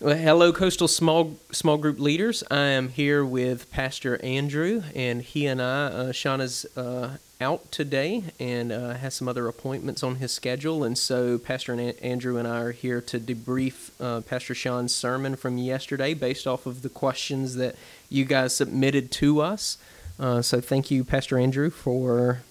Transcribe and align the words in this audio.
Well, 0.00 0.16
hello, 0.16 0.52
Coastal 0.52 0.86
Small 0.86 1.36
Small 1.50 1.76
Group 1.76 1.98
leaders. 1.98 2.44
I 2.52 2.66
am 2.66 2.90
here 2.90 3.24
with 3.24 3.68
Pastor 3.72 4.22
Andrew, 4.24 4.84
and 4.94 5.20
he 5.20 5.44
and 5.44 5.60
I, 5.60 5.86
uh, 5.86 6.12
Sean 6.12 6.40
is 6.40 6.64
uh, 6.76 7.16
out 7.40 7.72
today 7.72 8.22
and 8.38 8.70
uh, 8.70 8.94
has 8.94 9.14
some 9.14 9.26
other 9.26 9.48
appointments 9.48 10.04
on 10.04 10.16
his 10.16 10.30
schedule, 10.30 10.84
and 10.84 10.96
so 10.96 11.36
Pastor 11.36 11.72
and 11.72 11.98
Andrew 12.00 12.36
and 12.36 12.46
I 12.46 12.60
are 12.60 12.70
here 12.70 13.00
to 13.00 13.18
debrief 13.18 13.90
uh, 14.00 14.20
Pastor 14.20 14.54
Sean's 14.54 14.94
sermon 14.94 15.34
from 15.34 15.58
yesterday, 15.58 16.14
based 16.14 16.46
off 16.46 16.64
of 16.64 16.82
the 16.82 16.88
questions 16.88 17.56
that 17.56 17.74
you 18.08 18.24
guys 18.24 18.54
submitted 18.54 19.10
to 19.10 19.40
us. 19.40 19.78
Uh, 20.16 20.42
so, 20.42 20.60
thank 20.60 20.92
you, 20.92 21.02
Pastor 21.02 21.40
Andrew, 21.40 21.70
for 21.70 22.42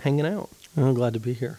hanging 0.00 0.24
out. 0.24 0.48
I'm 0.78 0.94
glad 0.94 1.12
to 1.12 1.20
be 1.20 1.34
here. 1.34 1.58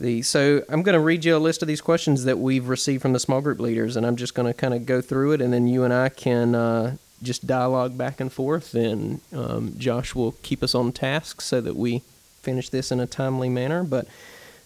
The, 0.00 0.22
so 0.22 0.62
I'm 0.68 0.82
going 0.82 0.94
to 0.94 1.00
read 1.00 1.24
you 1.24 1.36
a 1.36 1.38
list 1.38 1.60
of 1.62 1.68
these 1.68 1.80
questions 1.80 2.24
that 2.24 2.38
we've 2.38 2.68
received 2.68 3.02
from 3.02 3.12
the 3.12 3.18
small 3.18 3.40
group 3.40 3.58
leaders, 3.58 3.96
and 3.96 4.06
I'm 4.06 4.16
just 4.16 4.34
going 4.34 4.46
to 4.46 4.54
kind 4.54 4.72
of 4.72 4.86
go 4.86 5.00
through 5.00 5.32
it, 5.32 5.40
and 5.40 5.52
then 5.52 5.66
you 5.66 5.82
and 5.82 5.92
I 5.92 6.08
can 6.08 6.54
uh, 6.54 6.96
just 7.22 7.46
dialogue 7.46 7.98
back 7.98 8.20
and 8.20 8.32
forth, 8.32 8.74
and 8.74 9.20
um, 9.32 9.74
Josh 9.76 10.14
will 10.14 10.32
keep 10.42 10.62
us 10.62 10.74
on 10.74 10.92
task 10.92 11.40
so 11.40 11.60
that 11.60 11.74
we 11.74 12.02
finish 12.42 12.68
this 12.68 12.92
in 12.92 13.00
a 13.00 13.06
timely 13.06 13.48
manner. 13.48 13.82
But 13.82 14.06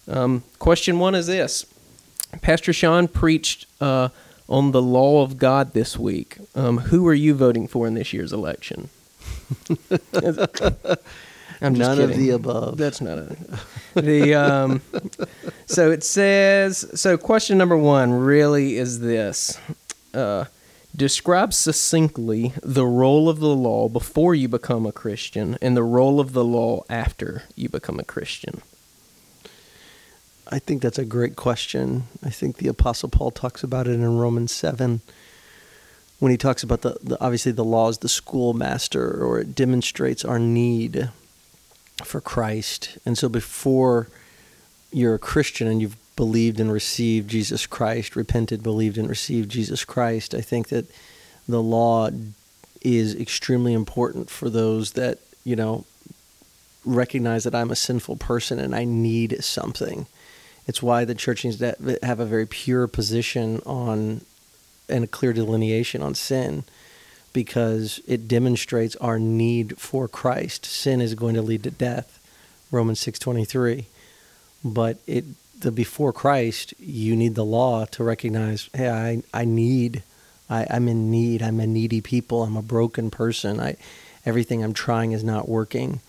um, 0.06 0.44
question 0.58 0.98
one 0.98 1.14
is 1.14 1.26
this: 1.26 1.64
Pastor 2.42 2.74
Sean 2.74 3.08
preached 3.08 3.66
uh, 3.80 4.10
on 4.50 4.72
the 4.72 4.82
law 4.82 5.22
of 5.22 5.38
God 5.38 5.72
this 5.72 5.98
week. 5.98 6.36
Um, 6.54 6.76
who 6.78 7.06
are 7.08 7.14
you 7.14 7.32
voting 7.34 7.68
for 7.68 7.86
in 7.86 7.94
this 7.94 8.12
year's 8.12 8.34
election? 8.34 8.90
I'm 11.62 11.74
None 11.74 11.96
kidding. 11.96 12.10
of 12.10 12.16
the 12.18 12.30
above. 12.30 12.76
That's 12.76 13.00
not 13.00 13.18
a. 13.18 13.36
The 13.94 14.34
um, 14.34 14.80
so 15.66 15.90
it 15.90 16.02
says 16.02 16.86
so. 16.98 17.18
Question 17.18 17.58
number 17.58 17.76
one 17.76 18.10
really 18.12 18.76
is 18.78 19.00
this: 19.00 19.58
uh, 20.14 20.46
describe 20.96 21.52
succinctly 21.52 22.54
the 22.62 22.86
role 22.86 23.28
of 23.28 23.38
the 23.38 23.54
law 23.54 23.90
before 23.90 24.34
you 24.34 24.48
become 24.48 24.86
a 24.86 24.92
Christian 24.92 25.58
and 25.60 25.76
the 25.76 25.82
role 25.82 26.20
of 26.20 26.32
the 26.32 26.42
law 26.42 26.84
after 26.88 27.42
you 27.54 27.68
become 27.68 28.00
a 28.00 28.04
Christian. 28.04 28.62
I 30.50 30.58
think 30.58 30.80
that's 30.80 30.98
a 30.98 31.04
great 31.04 31.36
question. 31.36 32.04
I 32.24 32.30
think 32.30 32.56
the 32.56 32.68
Apostle 32.68 33.10
Paul 33.10 33.30
talks 33.30 33.62
about 33.62 33.86
it 33.86 33.92
in 33.92 34.16
Romans 34.18 34.52
seven 34.52 35.02
when 36.18 36.30
he 36.30 36.38
talks 36.38 36.62
about 36.62 36.80
the, 36.80 36.96
the 37.02 37.20
obviously 37.20 37.52
the 37.52 37.64
law 37.64 37.88
is 37.88 37.98
the 37.98 38.08
schoolmaster 38.08 39.22
or 39.22 39.40
it 39.40 39.54
demonstrates 39.54 40.24
our 40.24 40.38
need 40.38 41.10
for 42.04 42.20
Christ. 42.20 42.98
And 43.04 43.16
so 43.16 43.28
before 43.28 44.08
you're 44.92 45.14
a 45.14 45.18
Christian 45.18 45.66
and 45.66 45.80
you've 45.80 45.96
believed 46.16 46.60
and 46.60 46.72
received 46.72 47.30
Jesus 47.30 47.66
Christ, 47.66 48.16
repented, 48.16 48.62
believed 48.62 48.98
and 48.98 49.08
received 49.08 49.50
Jesus 49.50 49.84
Christ, 49.84 50.34
I 50.34 50.40
think 50.40 50.68
that 50.68 50.90
the 51.48 51.62
law 51.62 52.10
is 52.80 53.14
extremely 53.14 53.72
important 53.72 54.30
for 54.30 54.50
those 54.50 54.92
that, 54.92 55.18
you 55.44 55.56
know, 55.56 55.84
recognize 56.84 57.44
that 57.44 57.54
I'm 57.54 57.70
a 57.70 57.76
sinful 57.76 58.16
person 58.16 58.58
and 58.58 58.74
I 58.74 58.84
need 58.84 59.42
something. 59.42 60.06
It's 60.66 60.82
why 60.82 61.04
the 61.04 61.14
church 61.14 61.44
needs 61.44 61.58
to 61.58 61.98
have 62.02 62.20
a 62.20 62.26
very 62.26 62.46
pure 62.46 62.86
position 62.86 63.60
on 63.64 64.22
and 64.88 65.04
a 65.04 65.08
clear 65.08 65.32
delineation 65.32 66.02
on 66.02 66.14
sin 66.14 66.64
because 67.32 68.00
it 68.06 68.28
demonstrates 68.28 68.96
our 68.96 69.18
need 69.18 69.78
for 69.78 70.08
Christ. 70.08 70.64
Sin 70.64 71.00
is 71.00 71.14
going 71.14 71.34
to 71.34 71.42
lead 71.42 71.62
to 71.64 71.70
death, 71.70 72.18
Romans 72.70 73.00
6:23. 73.00 73.86
But 74.64 74.98
it 75.06 75.24
the 75.60 75.72
before 75.72 76.12
Christ, 76.12 76.74
you 76.78 77.16
need 77.16 77.34
the 77.34 77.44
law 77.44 77.84
to 77.86 78.04
recognize, 78.04 78.68
hey, 78.74 78.90
I 78.90 79.22
I 79.32 79.44
need 79.44 80.02
I, 80.52 80.66
I'm 80.68 80.86
in 80.86 81.10
need. 81.10 81.42
I'm 81.42 81.60
a 81.60 81.66
needy 81.66 82.00
people. 82.00 82.42
I'm 82.42 82.56
a 82.56 82.62
broken 82.62 83.10
person. 83.10 83.58
I 83.58 83.76
everything 84.26 84.62
I'm 84.62 84.74
trying 84.74 85.12
is 85.12 85.24
not 85.24 85.48
working. 85.48 86.00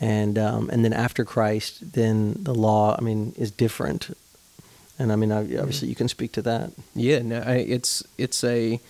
And 0.00 0.36
um, 0.36 0.68
and 0.70 0.84
then 0.84 0.92
after 0.92 1.24
Christ, 1.24 1.92
then 1.92 2.34
the 2.38 2.54
law, 2.54 2.96
I 2.98 3.02
mean, 3.02 3.32
is 3.38 3.50
different. 3.50 4.16
And 4.98 5.12
I 5.12 5.16
mean, 5.16 5.32
obviously, 5.32 5.88
you 5.88 5.94
can 5.94 6.08
speak 6.08 6.32
to 6.32 6.42
that. 6.42 6.72
Yeah, 6.94 7.20
no, 7.22 7.40
I, 7.40 7.54
it's 7.54 8.02
it's 8.18 8.42
a 8.42 8.80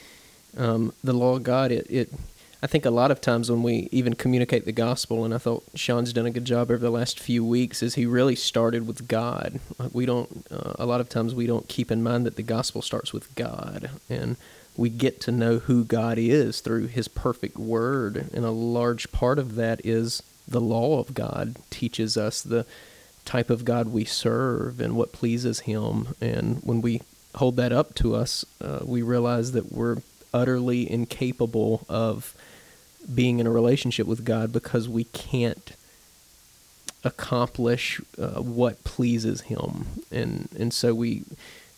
um, 0.56 0.92
the 1.02 1.12
law 1.12 1.36
of 1.36 1.42
God, 1.42 1.72
it, 1.72 1.86
it, 1.90 2.12
I 2.62 2.66
think 2.66 2.86
a 2.86 2.90
lot 2.90 3.10
of 3.10 3.20
times 3.20 3.50
when 3.50 3.62
we 3.62 3.88
even 3.92 4.14
communicate 4.14 4.64
the 4.64 4.72
gospel, 4.72 5.24
and 5.24 5.34
I 5.34 5.38
thought 5.38 5.64
Sean's 5.74 6.12
done 6.12 6.26
a 6.26 6.30
good 6.30 6.44
job 6.44 6.70
over 6.70 6.78
the 6.78 6.90
last 6.90 7.20
few 7.20 7.44
weeks, 7.44 7.82
is 7.82 7.94
he 7.94 8.06
really 8.06 8.36
started 8.36 8.86
with 8.86 9.06
God. 9.06 9.60
We 9.92 10.06
don't, 10.06 10.46
uh, 10.50 10.72
a 10.78 10.86
lot 10.86 11.00
of 11.00 11.08
times 11.08 11.34
we 11.34 11.46
don't 11.46 11.68
keep 11.68 11.90
in 11.90 12.02
mind 12.02 12.24
that 12.24 12.36
the 12.36 12.42
gospel 12.42 12.80
starts 12.80 13.12
with 13.12 13.34
God, 13.34 13.90
and 14.08 14.36
we 14.76 14.88
get 14.88 15.20
to 15.22 15.32
know 15.32 15.58
who 15.58 15.84
God 15.84 16.18
is 16.18 16.60
through 16.60 16.86
His 16.86 17.06
perfect 17.06 17.58
Word, 17.58 18.30
and 18.32 18.44
a 18.44 18.50
large 18.50 19.12
part 19.12 19.38
of 19.38 19.56
that 19.56 19.84
is 19.84 20.22
the 20.48 20.60
law 20.60 20.98
of 21.00 21.14
God 21.14 21.56
teaches 21.70 22.16
us 22.16 22.42
the 22.42 22.66
type 23.24 23.50
of 23.50 23.64
God 23.64 23.88
we 23.88 24.04
serve 24.04 24.80
and 24.80 24.96
what 24.96 25.12
pleases 25.12 25.60
Him, 25.60 26.14
and 26.20 26.60
when 26.62 26.80
we 26.80 27.02
hold 27.36 27.56
that 27.56 27.72
up 27.72 27.94
to 27.96 28.14
us, 28.14 28.44
uh, 28.60 28.80
we 28.84 29.02
realize 29.02 29.52
that 29.52 29.72
we're 29.72 29.98
utterly 30.34 30.90
incapable 30.90 31.86
of 31.88 32.34
being 33.12 33.38
in 33.38 33.46
a 33.46 33.50
relationship 33.50 34.06
with 34.06 34.24
God 34.24 34.52
because 34.52 34.88
we 34.88 35.04
can't 35.04 35.72
accomplish 37.04 38.00
uh, 38.18 38.42
what 38.42 38.82
pleases 38.84 39.42
him. 39.42 39.86
And 40.10 40.48
and 40.58 40.72
so 40.72 40.94
we 40.94 41.24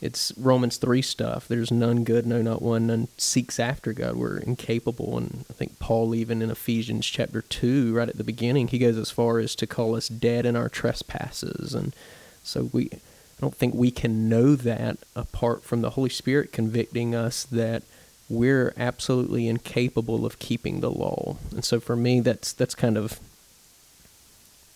it's 0.00 0.32
Romans 0.36 0.76
3 0.76 1.00
stuff. 1.02 1.48
There's 1.48 1.70
none 1.70 2.04
good 2.04 2.26
no 2.26 2.42
not 2.42 2.62
one. 2.62 2.86
None 2.86 3.08
seeks 3.18 3.58
after 3.58 3.92
God. 3.92 4.16
We're 4.16 4.38
incapable. 4.38 5.18
And 5.18 5.44
I 5.50 5.52
think 5.52 5.78
Paul 5.78 6.14
even 6.14 6.42
in 6.42 6.50
Ephesians 6.50 7.06
chapter 7.06 7.42
2 7.42 7.94
right 7.94 8.08
at 8.08 8.16
the 8.16 8.24
beginning 8.24 8.68
he 8.68 8.78
goes 8.78 8.96
as 8.96 9.10
far 9.10 9.38
as 9.38 9.54
to 9.56 9.66
call 9.66 9.94
us 9.96 10.08
dead 10.08 10.46
in 10.46 10.56
our 10.56 10.68
trespasses. 10.68 11.74
And 11.74 11.94
so 12.42 12.70
we 12.72 12.90
I 12.92 13.40
don't 13.40 13.54
think 13.54 13.74
we 13.74 13.90
can 13.90 14.30
know 14.30 14.54
that 14.54 14.98
apart 15.14 15.62
from 15.62 15.82
the 15.82 15.90
Holy 15.90 16.08
Spirit 16.08 16.52
convicting 16.52 17.14
us 17.14 17.44
that 17.44 17.82
we're 18.28 18.74
absolutely 18.76 19.48
incapable 19.48 20.26
of 20.26 20.38
keeping 20.38 20.80
the 20.80 20.90
law. 20.90 21.36
And 21.52 21.64
so 21.64 21.80
for 21.80 21.96
me 21.96 22.20
that's 22.20 22.52
that's 22.52 22.74
kind 22.74 22.96
of 22.96 23.20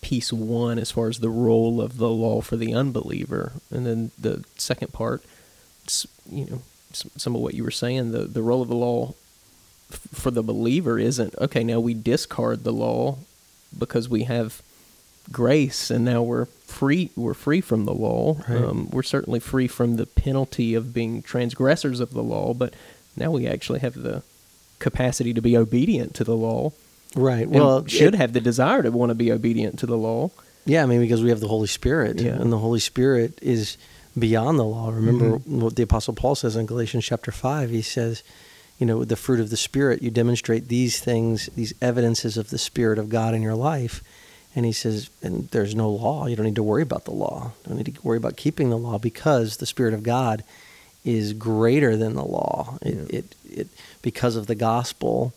piece 0.01 0.33
1 0.33 0.79
as 0.79 0.89
far 0.89 1.09
as 1.09 1.19
the 1.19 1.29
role 1.29 1.79
of 1.79 1.97
the 1.97 2.09
law 2.09 2.41
for 2.41 2.57
the 2.57 2.73
unbeliever. 2.73 3.53
And 3.69 3.85
then 3.85 4.11
the 4.17 4.43
second 4.57 4.93
part 4.93 5.23
you 6.29 6.45
know 6.45 6.61
some 6.93 7.35
of 7.35 7.41
what 7.41 7.53
you 7.53 7.63
were 7.63 7.71
saying 7.71 8.11
the 8.11 8.25
the 8.25 8.41
role 8.41 8.61
of 8.61 8.67
the 8.67 8.75
law 8.75 9.13
for 9.89 10.31
the 10.31 10.43
believer 10.43 10.97
isn't 10.99 11.35
okay 11.39 11.63
now 11.63 11.79
we 11.79 11.93
discard 11.93 12.63
the 12.63 12.71
law 12.71 13.17
because 13.77 14.07
we 14.09 14.23
have 14.23 14.61
grace 15.31 15.89
and 15.89 16.03
now 16.03 16.21
we're 16.21 16.45
free 16.45 17.11
we're 17.15 17.33
free 17.33 17.61
from 17.61 17.85
the 17.85 17.93
law 17.93 18.37
right. 18.47 18.63
um, 18.63 18.89
we're 18.91 19.03
certainly 19.03 19.39
free 19.39 19.67
from 19.67 19.95
the 19.95 20.05
penalty 20.05 20.73
of 20.73 20.93
being 20.93 21.21
transgressors 21.21 21.99
of 21.99 22.11
the 22.13 22.23
law 22.23 22.53
but 22.53 22.73
now 23.15 23.31
we 23.31 23.47
actually 23.47 23.79
have 23.79 23.95
the 23.95 24.23
capacity 24.79 25.33
to 25.33 25.41
be 25.41 25.55
obedient 25.57 26.13
to 26.15 26.23
the 26.23 26.35
law. 26.35 26.71
Right. 27.15 27.47
Well, 27.47 27.85
should 27.87 28.13
it, 28.13 28.17
have 28.17 28.33
the 28.33 28.41
desire 28.41 28.81
to 28.81 28.91
want 28.91 29.09
to 29.09 29.15
be 29.15 29.31
obedient 29.31 29.79
to 29.79 29.85
the 29.85 29.97
law. 29.97 30.31
Yeah, 30.65 30.83
I 30.83 30.85
mean 30.85 31.01
because 31.01 31.21
we 31.21 31.29
have 31.29 31.39
the 31.39 31.47
Holy 31.47 31.67
Spirit, 31.67 32.21
yeah. 32.21 32.39
and 32.39 32.51
the 32.51 32.57
Holy 32.57 32.79
Spirit 32.79 33.39
is 33.41 33.77
beyond 34.17 34.59
the 34.59 34.63
law. 34.63 34.89
Remember 34.89 35.39
mm-hmm. 35.39 35.61
what 35.61 35.75
the 35.75 35.83
Apostle 35.83 36.13
Paul 36.13 36.35
says 36.35 36.55
in 36.55 36.65
Galatians 36.65 37.05
chapter 37.05 37.31
five. 37.31 37.69
He 37.69 37.81
says, 37.81 38.23
you 38.79 38.85
know, 38.85 39.03
the 39.03 39.15
fruit 39.15 39.39
of 39.39 39.49
the 39.49 39.57
Spirit, 39.57 40.01
you 40.01 40.09
demonstrate 40.09 40.67
these 40.67 40.99
things, 40.99 41.47
these 41.55 41.73
evidences 41.81 42.37
of 42.37 42.49
the 42.49 42.57
Spirit 42.57 42.97
of 42.97 43.09
God 43.09 43.33
in 43.33 43.41
your 43.41 43.55
life. 43.55 44.03
And 44.55 44.65
he 44.65 44.73
says, 44.73 45.09
and 45.21 45.47
there's 45.49 45.75
no 45.75 45.89
law. 45.89 46.25
You 46.25 46.35
don't 46.35 46.45
need 46.45 46.55
to 46.55 46.63
worry 46.63 46.81
about 46.81 47.05
the 47.05 47.11
law. 47.11 47.53
You 47.63 47.69
don't 47.69 47.77
need 47.77 47.95
to 47.95 48.01
worry 48.01 48.17
about 48.17 48.35
keeping 48.35 48.69
the 48.69 48.77
law 48.77 48.97
because 48.97 49.57
the 49.57 49.65
Spirit 49.65 49.93
of 49.93 50.03
God 50.03 50.43
is 51.03 51.33
greater 51.33 51.97
than 51.97 52.15
the 52.15 52.23
law. 52.23 52.77
It, 52.81 52.93
yeah. 52.93 53.19
it, 53.19 53.35
it, 53.49 53.67
because 54.01 54.35
of 54.35 54.47
the 54.47 54.55
gospel 54.55 55.33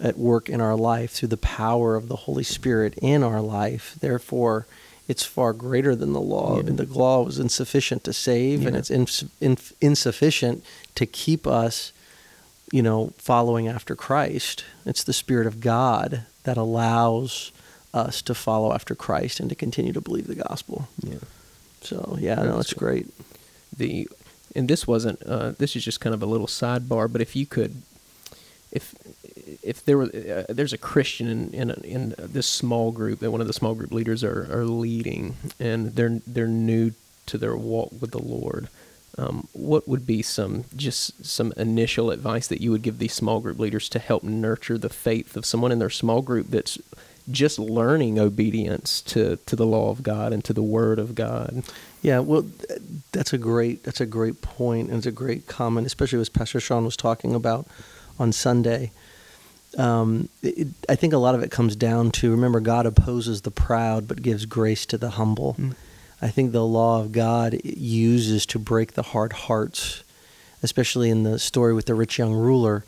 at 0.00 0.18
work 0.18 0.48
in 0.48 0.60
our 0.60 0.76
life 0.76 1.12
through 1.12 1.28
the 1.28 1.36
power 1.36 1.96
of 1.96 2.08
the 2.08 2.16
Holy 2.16 2.44
Spirit 2.44 2.94
in 3.00 3.22
our 3.22 3.40
life. 3.40 3.96
Therefore, 4.00 4.66
it's 5.08 5.24
far 5.24 5.52
greater 5.52 5.94
than 5.94 6.12
the 6.12 6.20
law. 6.20 6.56
Yeah. 6.56 6.68
And 6.68 6.78
the 6.78 6.86
law 6.86 7.22
was 7.22 7.38
insufficient 7.38 8.04
to 8.04 8.12
save, 8.12 8.62
yeah. 8.62 8.68
and 8.68 8.76
it's 8.76 8.90
ins- 8.90 9.24
in, 9.40 9.56
insufficient 9.80 10.64
to 10.96 11.06
keep 11.06 11.46
us, 11.46 11.92
you 12.72 12.82
know, 12.82 13.12
following 13.16 13.68
after 13.68 13.94
Christ. 13.94 14.64
It's 14.84 15.04
the 15.04 15.12
Spirit 15.12 15.46
of 15.46 15.60
God 15.60 16.22
that 16.44 16.56
allows 16.56 17.52
us 17.94 18.20
to 18.22 18.34
follow 18.34 18.72
after 18.72 18.94
Christ 18.94 19.40
and 19.40 19.48
to 19.48 19.54
continue 19.54 19.92
to 19.92 20.00
believe 20.00 20.26
the 20.26 20.34
gospel. 20.34 20.88
Yeah. 21.02 21.18
So 21.80 22.16
yeah, 22.20 22.34
that's 22.34 22.46
no, 22.46 22.56
that's 22.56 22.72
great. 22.74 23.06
The 23.76 24.08
and 24.54 24.68
this 24.68 24.86
wasn't 24.86 25.22
uh, 25.24 25.52
this 25.52 25.76
is 25.76 25.84
just 25.84 26.00
kind 26.00 26.14
of 26.14 26.22
a 26.22 26.26
little 26.26 26.46
sidebar 26.46 27.10
but 27.10 27.20
if 27.20 27.34
you 27.34 27.46
could 27.46 27.82
if 28.72 28.94
if 29.62 29.84
there 29.84 29.98
were 29.98 30.04
uh, 30.04 30.44
there's 30.48 30.72
a 30.72 30.78
Christian 30.78 31.28
in 31.28 31.54
in, 31.54 31.70
in 31.84 32.14
this 32.18 32.46
small 32.46 32.92
group 32.92 33.20
that 33.20 33.30
one 33.30 33.40
of 33.40 33.46
the 33.46 33.52
small 33.52 33.74
group 33.74 33.92
leaders 33.92 34.22
are, 34.24 34.46
are 34.50 34.64
leading 34.64 35.36
and 35.58 35.94
they're 35.94 36.20
they're 36.26 36.48
new 36.48 36.92
to 37.26 37.38
their 37.38 37.56
walk 37.56 37.90
with 38.00 38.12
the 38.12 38.22
Lord 38.22 38.68
um, 39.18 39.48
what 39.52 39.88
would 39.88 40.06
be 40.06 40.22
some 40.22 40.64
just 40.76 41.24
some 41.24 41.52
initial 41.56 42.10
advice 42.10 42.46
that 42.48 42.60
you 42.60 42.70
would 42.70 42.82
give 42.82 42.98
these 42.98 43.14
small 43.14 43.40
group 43.40 43.58
leaders 43.58 43.88
to 43.88 43.98
help 43.98 44.22
nurture 44.22 44.78
the 44.78 44.88
faith 44.88 45.36
of 45.36 45.46
someone 45.46 45.72
in 45.72 45.78
their 45.78 45.90
small 45.90 46.22
group 46.22 46.48
that's 46.48 46.78
just 47.30 47.58
learning 47.58 48.18
obedience 48.18 49.00
to, 49.02 49.36
to 49.46 49.56
the 49.56 49.66
law 49.66 49.90
of 49.90 50.02
God 50.02 50.32
and 50.32 50.44
to 50.44 50.52
the 50.52 50.62
Word 50.62 50.98
of 50.98 51.14
God? 51.14 51.64
Yeah, 52.02 52.20
well, 52.20 52.46
that's 53.12 53.32
a 53.32 53.38
great 53.38 53.82
that's 53.82 54.00
a 54.00 54.06
great 54.06 54.42
point, 54.42 54.88
and 54.88 54.98
it's 54.98 55.06
a 55.06 55.12
great 55.12 55.46
comment, 55.46 55.86
especially 55.86 56.20
as 56.20 56.28
Pastor 56.28 56.60
Sean 56.60 56.84
was 56.84 56.96
talking 56.96 57.34
about 57.34 57.66
on 58.18 58.32
Sunday. 58.32 58.92
Um, 59.76 60.28
it, 60.42 60.68
I 60.88 60.94
think 60.94 61.12
a 61.12 61.18
lot 61.18 61.34
of 61.34 61.42
it 61.42 61.50
comes 61.50 61.76
down 61.76 62.10
to 62.12 62.30
remember 62.30 62.60
God 62.60 62.86
opposes 62.86 63.42
the 63.42 63.50
proud 63.50 64.08
but 64.08 64.22
gives 64.22 64.46
grace 64.46 64.86
to 64.86 64.98
the 64.98 65.10
humble. 65.10 65.54
Mm. 65.58 65.74
I 66.22 66.28
think 66.28 66.52
the 66.52 66.64
law 66.64 67.00
of 67.00 67.12
God 67.12 67.60
uses 67.62 68.46
to 68.46 68.58
break 68.58 68.92
the 68.92 69.02
hard 69.02 69.32
hearts, 69.32 70.02
especially 70.62 71.10
in 71.10 71.24
the 71.24 71.38
story 71.38 71.74
with 71.74 71.86
the 71.86 71.94
rich 71.94 72.18
young 72.18 72.32
ruler. 72.32 72.84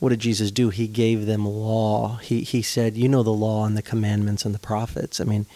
What 0.00 0.08
did 0.08 0.18
Jesus 0.18 0.50
do? 0.50 0.70
He 0.70 0.88
gave 0.88 1.26
them 1.26 1.46
law. 1.46 2.16
He 2.16 2.40
he 2.40 2.62
said, 2.62 2.96
"You 2.96 3.08
know 3.08 3.22
the 3.22 3.30
law 3.30 3.64
and 3.64 3.76
the 3.76 3.82
commandments 3.82 4.44
and 4.44 4.54
the 4.54 4.58
prophets." 4.58 5.20
I 5.20 5.24
mean, 5.24 5.46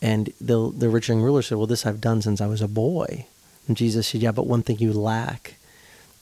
and 0.00 0.32
the 0.40 0.72
the 0.74 0.88
rich 0.88 1.08
young 1.08 1.20
ruler 1.20 1.42
said, 1.42 1.58
"Well, 1.58 1.66
this 1.66 1.84
I've 1.84 2.00
done 2.00 2.22
since 2.22 2.40
I 2.40 2.46
was 2.46 2.62
a 2.62 2.68
boy." 2.68 3.26
And 3.68 3.76
Jesus 3.76 4.08
said, 4.08 4.22
"Yeah, 4.22 4.32
but 4.32 4.46
one 4.46 4.62
thing 4.62 4.78
you 4.78 4.92
lack." 4.92 5.56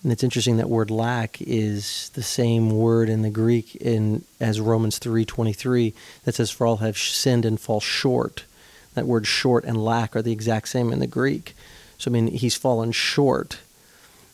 And 0.03 0.11
it's 0.11 0.25
interesting 0.25 0.57
that 0.57 0.69
word 0.69 0.91
lack 0.91 1.41
is 1.41 2.11
the 2.15 2.25
same 2.25 2.71
word 2.71 3.09
in 3.09 3.23
the 3.23 3.31
Greek 3.31 3.77
in 3.77 4.25
as 4.41 4.61
Romans 4.61 4.99
3:23 4.99 5.95
that 6.25 6.35
says 6.35 6.51
for 6.51 6.67
all 6.67 6.79
have 6.79 6.99
sinned 6.99 7.45
and 7.45 7.61
fall 7.61 7.81
short 7.81 8.45
that 8.95 9.07
word 9.07 9.27
short 9.27 9.65
and 9.65 9.83
lack 9.83 10.15
are 10.15 10.23
the 10.23 10.33
exact 10.33 10.69
same 10.69 10.93
in 10.93 10.99
the 10.99 11.07
Greek. 11.07 11.55
So, 11.99 12.11
I 12.11 12.13
mean, 12.13 12.29
he's 12.29 12.57
fallen 12.57 12.93
short. 12.93 13.59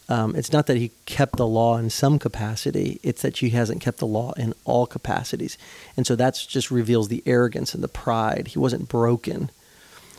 Um, 0.09 0.35
it's 0.35 0.53
not 0.53 0.67
that 0.67 0.79
he 0.79 0.93
kept 1.05 1.37
the 1.37 1.47
law 1.47 1.77
in 1.77 1.91
some 1.91 2.19
capacity, 2.19 2.99
it's 3.03 3.23
that 3.23 3.37
he 3.37 3.51
hasn't 3.51 3.83
kept 3.83 3.99
the 3.99 4.07
law 4.07 4.33
in 4.33 4.55
all 4.65 4.87
capacities. 4.87 5.59
And 5.97 6.07
so 6.07 6.17
that 6.17 6.43
just 6.49 6.71
reveals 6.71 7.09
the 7.09 7.23
arrogance 7.27 7.75
and 7.75 7.85
the 7.85 7.89
pride. 7.89 8.49
He 8.49 8.59
wasn't 8.59 8.89
broken. 8.89 9.51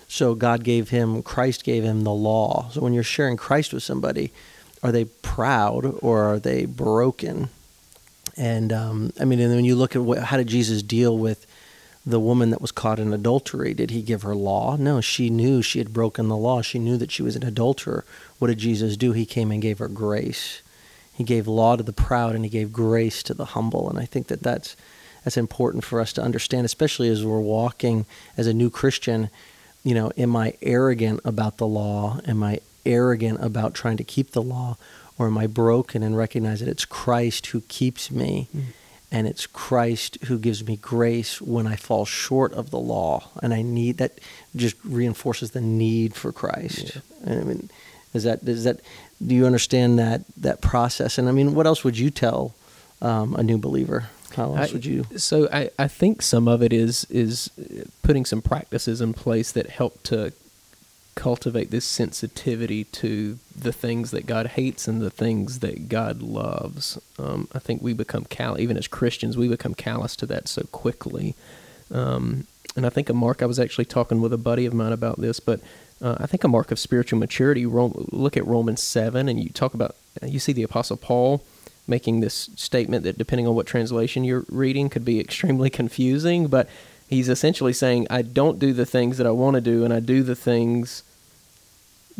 So 0.07 0.35
God 0.35 0.63
gave 0.63 0.89
him, 0.89 1.23
Christ 1.23 1.63
gave 1.63 1.83
him 1.83 2.03
the 2.03 2.13
law. 2.13 2.69
So 2.71 2.81
when 2.81 2.93
you're 2.93 3.03
sharing 3.03 3.37
Christ 3.37 3.73
with 3.73 3.83
somebody, 3.83 4.31
are 4.83 4.91
they 4.91 5.05
proud 5.05 5.85
or 6.01 6.23
are 6.23 6.39
they 6.39 6.65
broken? 6.65 7.49
And 8.37 8.71
um, 8.71 9.13
I 9.19 9.25
mean, 9.25 9.39
and 9.39 9.53
when 9.53 9.65
you 9.65 9.75
look 9.75 9.95
at 9.95 10.01
what, 10.01 10.19
how 10.19 10.37
did 10.37 10.47
Jesus 10.47 10.81
deal 10.81 11.17
with 11.17 11.45
the 12.05 12.19
woman 12.19 12.49
that 12.49 12.61
was 12.61 12.71
caught 12.71 12.99
in 12.99 13.13
adultery, 13.13 13.73
did 13.73 13.91
he 13.91 14.01
give 14.01 14.21
her 14.21 14.35
law? 14.35 14.75
No, 14.77 15.01
she 15.01 15.29
knew 15.29 15.61
she 15.61 15.79
had 15.79 15.93
broken 15.93 16.27
the 16.27 16.37
law. 16.37 16.61
She 16.61 16.79
knew 16.79 16.97
that 16.97 17.11
she 17.11 17.21
was 17.21 17.35
an 17.35 17.43
adulterer. 17.43 18.05
What 18.39 18.47
did 18.47 18.57
Jesus 18.57 18.97
do? 18.97 19.11
He 19.11 19.25
came 19.25 19.51
and 19.51 19.61
gave 19.61 19.79
her 19.79 19.87
grace. 19.87 20.61
He 21.13 21.23
gave 21.23 21.47
law 21.47 21.75
to 21.75 21.83
the 21.83 21.93
proud 21.93 22.35
and 22.35 22.45
he 22.45 22.49
gave 22.49 22.71
grace 22.71 23.21
to 23.23 23.33
the 23.33 23.45
humble. 23.45 23.89
And 23.89 23.99
I 23.99 24.05
think 24.05 24.27
that 24.27 24.41
that's 24.41 24.75
that's 25.25 25.35
important 25.35 25.83
for 25.83 25.99
us 25.99 26.13
to 26.13 26.21
understand, 26.21 26.63
especially 26.65 27.09
as 27.09 27.25
we're 27.25 27.41
walking 27.41 28.05
as 28.37 28.47
a 28.47 28.53
new 28.53 28.69
Christian. 28.69 29.29
You 29.83 29.93
know, 29.93 30.11
am 30.17 30.35
I 30.37 30.53
arrogant 30.61 31.19
about 31.25 31.57
the 31.57 31.67
law? 31.67 32.21
Am 32.25 32.41
I 32.41 32.61
arrogant 32.85 33.43
about 33.43 33.73
trying 33.73 33.97
to 33.97 34.03
keep 34.05 34.31
the 34.31 34.41
law? 34.41 34.77
Or 35.17 35.27
am 35.27 35.37
I 35.37 35.47
broken 35.47 36.01
and 36.01 36.15
recognize 36.15 36.61
that 36.61 36.69
it's 36.69 36.85
Christ 36.85 37.47
who 37.47 37.61
keeps 37.61 38.09
me? 38.09 38.47
Mm 38.55 38.63
and 39.11 39.27
it's 39.27 39.47
Christ 39.47 40.17
who 40.25 40.37
gives 40.37 40.65
me 40.65 40.75
grace 40.77 41.41
when 41.41 41.65
I 41.65 41.75
fall 41.75 42.05
short 42.05 42.53
of 42.53 42.69
the 42.69 42.79
law, 42.79 43.29
and 43.41 43.53
I 43.53 43.61
need 43.61 43.97
that. 43.97 44.19
Just 44.55 44.75
reinforces 44.83 45.51
the 45.51 45.61
need 45.61 46.15
for 46.15 46.31
Christ. 46.31 46.95
Yeah. 47.25 47.33
I 47.33 47.43
mean, 47.43 47.69
is 48.13 48.23
that 48.23 48.43
is 48.43 48.63
that? 48.63 48.79
Do 49.25 49.35
you 49.35 49.45
understand 49.45 49.99
that 49.99 50.21
that 50.37 50.61
process? 50.61 51.17
And 51.17 51.27
I 51.27 51.31
mean, 51.31 51.53
what 51.53 51.65
else 51.65 51.83
would 51.83 51.97
you 51.97 52.09
tell 52.09 52.53
um, 53.01 53.35
a 53.35 53.43
new 53.43 53.57
believer? 53.57 54.09
How 54.35 54.55
else 54.55 54.69
I, 54.69 54.73
would 54.73 54.85
you? 54.85 55.05
So 55.17 55.49
I, 55.51 55.69
I 55.77 55.87
think 55.87 56.21
some 56.21 56.47
of 56.47 56.61
it 56.61 56.71
is 56.71 57.05
is 57.09 57.49
putting 58.03 58.25
some 58.25 58.41
practices 58.41 59.01
in 59.01 59.13
place 59.13 59.51
that 59.51 59.69
help 59.69 60.01
to 60.03 60.33
cultivate 61.19 61.69
this 61.69 61.83
sensitivity 61.83 62.85
to 62.85 63.37
the 63.53 63.73
things 63.73 64.11
that 64.11 64.25
God 64.25 64.47
hates 64.47 64.87
and 64.87 65.01
the 65.01 65.09
things 65.09 65.59
that 65.59 65.89
God 65.89 66.21
loves. 66.21 66.97
Um, 67.19 67.49
I 67.51 67.59
think 67.59 67.81
we 67.81 67.91
become 67.91 68.23
callous, 68.23 68.61
even 68.61 68.77
as 68.77 68.87
Christians, 68.87 69.37
we 69.37 69.49
become 69.49 69.73
callous 69.73 70.15
to 70.15 70.25
that 70.27 70.47
so 70.47 70.63
quickly. 70.71 71.35
Um, 71.91 72.47
and 72.77 72.85
I 72.85 72.89
think 72.89 73.09
a 73.09 73.13
mark. 73.13 73.43
I 73.43 73.47
was 73.47 73.59
actually 73.59 73.83
talking 73.83 74.21
with 74.21 74.31
a 74.31 74.37
buddy 74.37 74.65
of 74.65 74.73
mine 74.73 74.93
about 74.93 75.19
this, 75.19 75.41
but 75.41 75.59
uh, 76.01 76.15
I 76.19 76.25
think 76.25 76.45
a 76.45 76.47
mark 76.47 76.71
of 76.71 76.79
spiritual 76.79 77.19
maturity. 77.19 77.65
look 77.65 78.37
at 78.37 78.47
Romans 78.47 78.81
seven, 78.81 79.27
and 79.27 79.43
you 79.43 79.49
talk 79.49 79.73
about 79.73 79.97
you 80.25 80.39
see 80.39 80.53
the 80.53 80.63
Apostle 80.63 80.95
Paul 80.95 81.43
making 81.85 82.21
this 82.21 82.49
statement 82.55 83.03
that, 83.03 83.17
depending 83.17 83.45
on 83.45 83.55
what 83.55 83.65
translation 83.65 84.23
you're 84.23 84.45
reading, 84.47 84.87
could 84.89 85.03
be 85.03 85.19
extremely 85.27 85.69
confusing, 85.69 86.47
but. 86.47 86.69
He's 87.11 87.27
essentially 87.27 87.73
saying, 87.73 88.05
I 88.11 88.21
don't 88.21 88.59
do 88.59 88.71
the 88.71 88.85
things 88.85 89.17
that 89.17 89.25
I 89.25 89.31
want 89.31 89.55
to 89.55 89.61
do, 89.61 89.83
and 89.83 89.91
I 89.91 89.99
do 89.99 90.21
the 90.21 90.35
things 90.35 91.01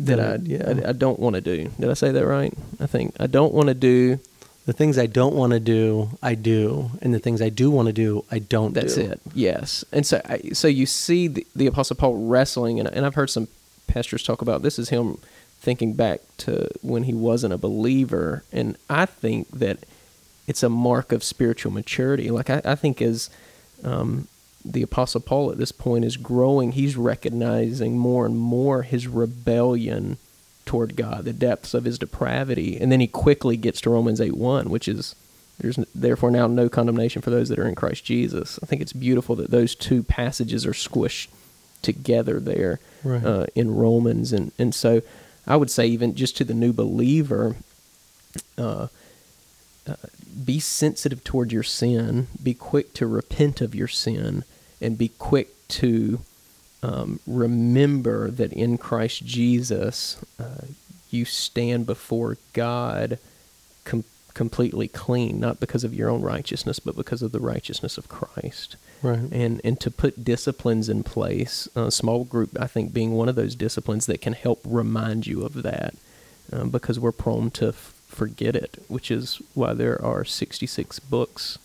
that 0.06 0.20
I, 0.20 0.34
yeah. 0.42 0.82
I, 0.86 0.90
I 0.90 0.92
don't 0.92 1.18
want 1.18 1.34
to 1.34 1.40
do. 1.40 1.70
Did 1.78 1.90
I 1.90 1.94
say 1.94 2.12
that 2.12 2.26
right? 2.26 2.52
I 2.78 2.86
think 2.86 3.14
I 3.20 3.26
don't 3.26 3.54
want 3.54 3.68
to 3.68 3.74
do 3.74 4.20
the 4.66 4.72
things 4.72 4.98
I 4.98 5.06
don't 5.06 5.34
want 5.34 5.52
to 5.52 5.60
do, 5.60 6.10
I 6.22 6.34
do, 6.34 6.90
and 7.00 7.14
the 7.14 7.18
things 7.18 7.40
I 7.42 7.48
do 7.48 7.70
want 7.70 7.86
to 7.86 7.92
do, 7.92 8.24
I 8.30 8.38
don't. 8.38 8.74
That's 8.74 8.94
do. 8.94 9.02
it. 9.02 9.20
Yes, 9.34 9.84
and 9.92 10.06
so 10.06 10.20
I, 10.24 10.50
so 10.52 10.68
you 10.68 10.86
see 10.86 11.28
the, 11.28 11.46
the 11.56 11.66
Apostle 11.66 11.96
Paul 11.96 12.28
wrestling, 12.28 12.78
and, 12.78 12.88
and 12.88 13.06
I've 13.06 13.14
heard 13.14 13.30
some 13.30 13.48
pastors 13.86 14.22
talk 14.22 14.42
about 14.42 14.62
this 14.62 14.78
is 14.78 14.90
him 14.90 15.18
thinking 15.60 15.94
back 15.94 16.20
to 16.38 16.68
when 16.82 17.04
he 17.04 17.14
wasn't 17.14 17.52
a 17.52 17.58
believer, 17.58 18.44
and 18.52 18.76
I 18.88 19.06
think 19.06 19.50
that 19.50 19.78
it's 20.46 20.62
a 20.62 20.68
mark 20.68 21.10
of 21.10 21.24
spiritual 21.24 21.72
maturity. 21.72 22.30
Like 22.30 22.50
I, 22.50 22.60
I 22.64 22.74
think 22.74 23.00
as 23.02 23.30
um, 23.82 24.28
the 24.64 24.82
Apostle 24.82 25.20
Paul 25.20 25.50
at 25.50 25.58
this 25.58 25.72
point 25.72 26.04
is 26.04 26.16
growing. 26.16 26.72
He's 26.72 26.96
recognizing 26.96 27.98
more 27.98 28.26
and 28.26 28.38
more 28.38 28.82
his 28.82 29.06
rebellion 29.06 30.18
toward 30.66 30.96
God, 30.96 31.24
the 31.24 31.32
depths 31.32 31.74
of 31.74 31.84
his 31.84 31.98
depravity. 31.98 32.78
And 32.78 32.92
then 32.92 33.00
he 33.00 33.06
quickly 33.06 33.56
gets 33.56 33.80
to 33.82 33.90
Romans 33.90 34.20
8 34.20 34.36
1, 34.36 34.70
which 34.70 34.86
is 34.86 35.14
there's 35.58 35.76
therefore 35.94 36.30
now 36.30 36.46
no 36.46 36.68
condemnation 36.68 37.22
for 37.22 37.30
those 37.30 37.48
that 37.48 37.58
are 37.58 37.68
in 37.68 37.74
Christ 37.74 38.04
Jesus. 38.04 38.58
I 38.62 38.66
think 38.66 38.80
it's 38.80 38.92
beautiful 38.92 39.36
that 39.36 39.50
those 39.50 39.74
two 39.74 40.02
passages 40.02 40.64
are 40.64 40.72
squished 40.72 41.28
together 41.82 42.40
there 42.40 42.80
right. 43.04 43.24
uh, 43.24 43.46
in 43.54 43.74
Romans. 43.74 44.32
And, 44.32 44.52
and 44.58 44.74
so 44.74 45.02
I 45.46 45.56
would 45.56 45.70
say, 45.70 45.86
even 45.86 46.14
just 46.14 46.36
to 46.38 46.44
the 46.44 46.54
new 46.54 46.72
believer, 46.72 47.56
uh, 48.56 48.88
uh, 49.86 49.94
be 50.44 50.60
sensitive 50.60 51.24
toward 51.24 51.52
your 51.52 51.62
sin, 51.62 52.28
be 52.42 52.54
quick 52.54 52.94
to 52.94 53.06
repent 53.06 53.60
of 53.60 53.74
your 53.74 53.88
sin, 53.88 54.44
and 54.80 54.96
be 54.96 55.08
quick 55.08 55.48
to 55.68 56.20
um, 56.82 57.20
remember 57.26 58.30
that 58.30 58.52
in 58.52 58.78
Christ 58.78 59.24
Jesus 59.24 60.18
uh, 60.38 60.64
you 61.10 61.24
stand 61.24 61.86
before 61.86 62.38
God 62.52 63.18
com- 63.84 64.04
completely 64.34 64.88
clean, 64.88 65.40
not 65.40 65.60
because 65.60 65.84
of 65.84 65.94
your 65.94 66.08
own 66.08 66.22
righteousness, 66.22 66.80
but 66.80 66.96
because 66.96 67.22
of 67.22 67.32
the 67.32 67.40
righteousness 67.40 67.98
of 67.98 68.08
Christ. 68.08 68.76
Right. 69.02 69.18
And 69.18 69.60
and 69.64 69.80
to 69.80 69.90
put 69.90 70.24
disciplines 70.24 70.88
in 70.88 71.02
place, 71.02 71.68
a 71.74 71.90
small 71.90 72.24
group 72.24 72.50
I 72.58 72.66
think 72.66 72.92
being 72.92 73.12
one 73.12 73.28
of 73.28 73.34
those 73.34 73.54
disciplines 73.54 74.06
that 74.06 74.20
can 74.20 74.34
help 74.34 74.60
remind 74.64 75.26
you 75.26 75.42
of 75.42 75.62
that, 75.62 75.94
um, 76.52 76.70
because 76.70 76.98
we're 76.98 77.12
prone 77.12 77.50
to 77.52 77.72
forget 77.72 78.56
it, 78.56 78.82
which 78.88 79.10
is 79.10 79.40
why 79.54 79.72
there 79.72 80.02
are 80.04 80.24
66 80.24 80.98
books 81.00 81.58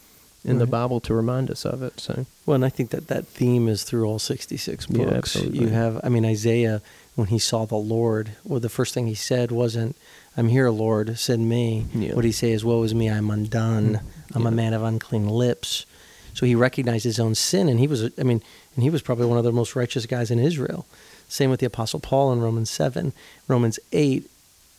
in 0.45 0.53
right. 0.53 0.59
the 0.59 0.67
Bible 0.67 0.99
to 1.01 1.13
remind 1.13 1.49
us 1.49 1.65
of 1.65 1.81
it. 1.81 1.99
So, 1.99 2.25
well, 2.45 2.55
and 2.55 2.63
I 2.63 2.69
think 2.69 2.91
that 2.91 3.07
that 3.07 3.27
theme 3.27 3.67
is 3.67 3.83
through 3.83 4.05
all 4.05 4.19
66 4.19 4.85
books. 4.85 5.35
Yeah. 5.35 5.49
You 5.49 5.67
have, 5.69 5.99
I 6.03 6.09
mean, 6.09 6.23
Isaiah, 6.23 6.81
when 7.15 7.27
he 7.27 7.39
saw 7.39 7.65
the 7.65 7.75
Lord, 7.75 8.31
well, 8.43 8.59
the 8.59 8.69
first 8.69 8.93
thing 8.93 9.07
he 9.07 9.15
said 9.15 9.51
wasn't, 9.51 9.95
I'm 10.37 10.49
here, 10.49 10.69
Lord, 10.69 11.17
send 11.17 11.49
me. 11.49 11.85
Yeah. 11.93 12.13
What 12.13 12.25
he 12.25 12.31
say 12.31 12.51
is, 12.51 12.63
Woe 12.63 12.83
is 12.83 12.93
me, 12.93 13.09
I'm 13.09 13.29
undone. 13.31 13.95
Mm-hmm. 13.95 14.37
I'm 14.37 14.41
yeah. 14.43 14.47
a 14.49 14.51
man 14.51 14.73
of 14.73 14.83
unclean 14.83 15.27
lips. 15.27 15.85
So 16.33 16.45
he 16.45 16.53
recognized 16.53 17.05
his 17.05 17.19
own 17.19 17.33
sin, 17.33 17.69
and 17.69 17.79
he 17.79 17.87
was, 17.87 18.11
I 18.19 18.23
mean, 18.23 18.41
and 18.75 18.83
he 18.83 18.89
was 18.89 19.01
probably 19.01 19.25
one 19.25 19.37
of 19.37 19.45
the 19.45 19.53
most 19.53 19.75
righteous 19.75 20.05
guys 20.05 20.29
in 20.29 20.37
Israel. 20.37 20.85
Same 21.29 21.49
with 21.49 21.61
the 21.61 21.65
Apostle 21.65 22.01
Paul 22.01 22.33
in 22.33 22.41
Romans 22.41 22.69
7. 22.69 23.13
Romans 23.47 23.79
8, 23.93 24.29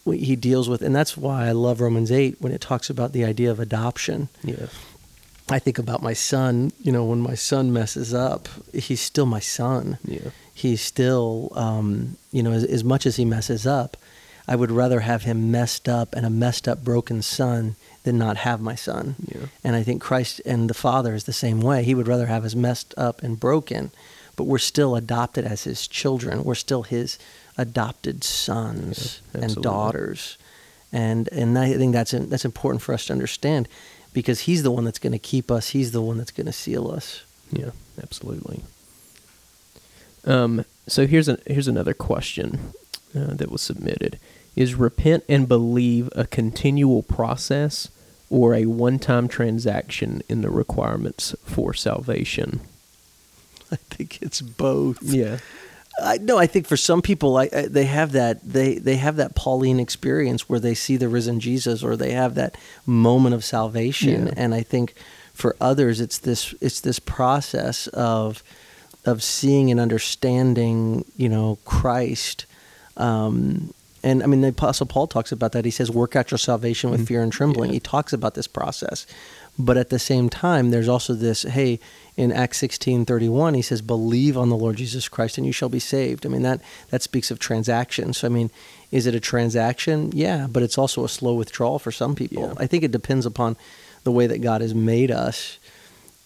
he 0.04 0.37
deals 0.37 0.68
with, 0.68 0.82
and 0.82 0.94
that's 0.94 1.16
why 1.16 1.46
I 1.46 1.52
love 1.52 1.80
Romans 1.80 2.12
8 2.12 2.37
when 2.40 2.52
it 2.52 2.61
talks 2.61 2.90
about 2.90 3.12
the 3.12 3.25
idea 3.25 3.50
of 3.50 3.58
adoption. 3.58 4.28
Yeah. 4.44 4.66
I 5.49 5.59
think 5.59 5.79
about 5.79 6.03
my 6.03 6.12
son, 6.12 6.73
you 6.81 6.91
know, 6.91 7.05
when 7.05 7.21
my 7.21 7.35
son 7.35 7.73
messes 7.73 8.12
up, 8.12 8.49
he's 8.73 9.00
still 9.00 9.26
my 9.26 9.41
son. 9.41 9.99
Yeah. 10.05 10.31
He's 10.53 10.81
still, 10.81 11.53
um, 11.55 12.17
you 12.33 12.43
know, 12.43 12.53
as, 12.53 12.65
as 12.65 12.83
much 12.83 13.07
as 13.07 13.17
he 13.17 13.25
messes 13.25 13.67
up, 13.67 13.97
I 14.49 14.57
would 14.57 14.71
rather 14.71 15.00
have 15.00 15.23
him 15.23 15.50
messed 15.50 15.88
up 15.88 16.15
and 16.15 16.26
a 16.26 16.31
messed 16.31 16.67
up, 16.67 16.83
broken 16.83 17.23
son 17.23 17.76
than 18.03 18.19
not 18.19 18.38
have 18.38 18.61
my 18.61 18.75
son. 18.75 19.17
Yeah. 19.25 19.47
And 19.62 19.76
I 19.76 19.83
think 19.83 20.03
Christ 20.03 20.41
and 20.47 20.71
the 20.71 20.75
Father 20.75 21.15
is 21.15 21.25
the 21.25 21.33
same 21.33 21.61
way. 21.61 21.85
He 21.85 21.95
would 21.95 22.09
rather 22.09 22.26
have 22.26 22.45
us 22.45 22.55
messed 22.55 22.95
up 22.97 23.23
and 23.23 23.38
broken 23.38 23.91
but 24.37 24.45
we're 24.45 24.59
still 24.59 24.95
adopted 24.95 25.45
as 25.45 25.65
his 25.65 25.88
children. 25.88 26.45
We're 26.45 26.55
still 26.55 26.83
his 26.83 27.19
adopted 27.59 28.23
sons 28.23 29.23
Yeah, 29.35 29.45
and 29.45 29.57
daughters. 29.57 30.37
And 30.93 31.29
and 31.33 31.59
I 31.59 31.73
think 31.73 31.95
that's 31.95 32.12
that's 32.12 32.45
important 32.45 32.83
for 32.83 32.93
us 32.93 33.07
to 33.07 33.12
understand 33.12 33.67
because 34.16 34.40
he's 34.40 34.62
the 34.62 34.70
one 34.70 34.85
that's 34.85 34.99
going 34.99 35.12
to 35.12 35.18
keep 35.18 35.50
us. 35.50 35.68
He's 35.68 35.92
the 35.92 36.00
one 36.00 36.16
that's 36.16 36.30
going 36.30 36.46
to 36.46 36.52
seal 36.52 36.90
us. 36.90 37.23
Yeah, 37.52 37.73
absolutely. 38.02 38.62
Um, 40.25 40.64
so 40.88 41.06
here's 41.06 41.28
a 41.28 41.38
here's 41.46 41.68
another 41.68 41.92
question 41.92 42.73
uh, 43.14 43.35
that 43.35 43.50
was 43.50 43.61
submitted: 43.61 44.18
Is 44.56 44.75
repent 44.75 45.25
and 45.28 45.46
believe 45.46 46.08
a 46.16 46.26
continual 46.26 47.02
process 47.02 47.90
or 48.30 48.54
a 48.54 48.64
one-time 48.64 49.28
transaction 49.28 50.23
in 50.30 50.40
the 50.40 50.50
requirements 50.50 51.35
for 51.44 51.75
salvation? 51.75 52.61
I 53.70 53.76
think 53.76 54.23
it's 54.23 54.40
both. 54.40 55.02
Yeah, 55.02 55.40
I, 56.03 56.19
no, 56.19 56.37
I 56.37 56.47
think 56.47 56.67
for 56.67 56.76
some 56.76 57.00
people, 57.00 57.37
I, 57.38 57.49
I, 57.53 57.62
they 57.62 57.85
have 57.85 58.12
that 58.12 58.43
they 58.43 58.75
they 58.79 58.97
have 58.97 59.17
that 59.17 59.35
Pauline 59.35 59.81
experience 59.81 60.49
where 60.49 60.61
they 60.61 60.75
see 60.75 60.97
the 60.97 61.09
risen 61.09 61.41
Jesus, 61.41 61.83
or 61.83 61.97
they 61.97 62.12
have 62.12 62.35
that 62.35 62.57
moment 62.85 63.35
of 63.35 63.45
salvation. 63.45 64.26
Yeah. 64.26 64.35
And 64.37 64.55
I 64.55 64.62
think 64.62 64.95
for 65.33 65.57
others, 65.61 66.00
it's 66.00 66.19
this 66.19 66.55
it's 66.61 66.81
this 66.81 66.99
process 66.99 67.87
of 67.88 68.43
of 69.07 69.23
seeing 69.23 69.71
and 69.71 69.81
understanding, 69.81 71.05
you 71.17 71.29
know, 71.29 71.59
Christ. 71.65 72.45
Um, 72.97 73.73
and 74.03 74.23
I 74.23 74.26
mean, 74.26 74.41
the 74.41 74.49
Apostle 74.49 74.87
Paul 74.87 75.07
talks 75.07 75.33
about 75.33 75.53
that. 75.53 75.65
He 75.65 75.71
says, 75.71 75.91
"Work 75.91 76.15
out 76.15 76.31
your 76.31 76.38
salvation 76.38 76.91
with 76.91 77.09
fear 77.09 77.23
and 77.23 77.33
trembling." 77.33 77.71
Yeah. 77.71 77.75
He 77.75 77.81
talks 77.81 78.12
about 78.12 78.35
this 78.35 78.47
process, 78.47 79.07
but 79.59 79.77
at 79.77 79.91
the 79.91 79.99
same 79.99 80.29
time, 80.29 80.71
there's 80.71 80.89
also 80.89 81.15
this. 81.15 81.43
Hey, 81.43 81.81
in 82.17 82.33
Acts 82.33 82.59
sixteen 82.59 83.05
thirty 83.05 83.29
one, 83.29 83.55
he 83.55 83.63
says, 83.63 83.83
"Believe 83.83 84.37
on 84.37 84.49
the 84.49 84.57
Lord 84.57 84.77
Jesus 84.77 85.09
Christ, 85.09 85.39
and 85.39 85.47
you 85.47 85.53
shall 85.53 85.69
be 85.69 85.79
saved." 85.79 86.27
I 86.27 86.29
mean 86.29 86.43
that 86.43 86.61
that 86.91 87.03
speaks 87.03 87.31
of 87.31 87.39
transaction. 87.39 88.13
So 88.13 88.27
I 88.27 88.31
mean, 88.31 88.51
is 88.91 89.07
it 89.07 89.15
a 89.15 89.21
transaction? 89.21 90.13
Yeah, 90.15 90.47
but 90.47 90.63
it's 90.63 90.79
also 90.79 91.05
a 91.05 91.09
slow 91.09 91.35
withdrawal 91.35 91.79
for 91.79 91.93
some 91.93 92.15
people. 92.15 92.49
Yeah. 92.49 92.55
I 92.57 92.67
think 92.67 92.85
it 92.85 92.91
depends 92.91 93.27
upon 93.27 93.57
the 94.05 94.13
way 94.13 94.27
that 94.27 94.41
God 94.41 94.61
has 94.61 94.75
made 94.75 95.11
us. 95.11 95.59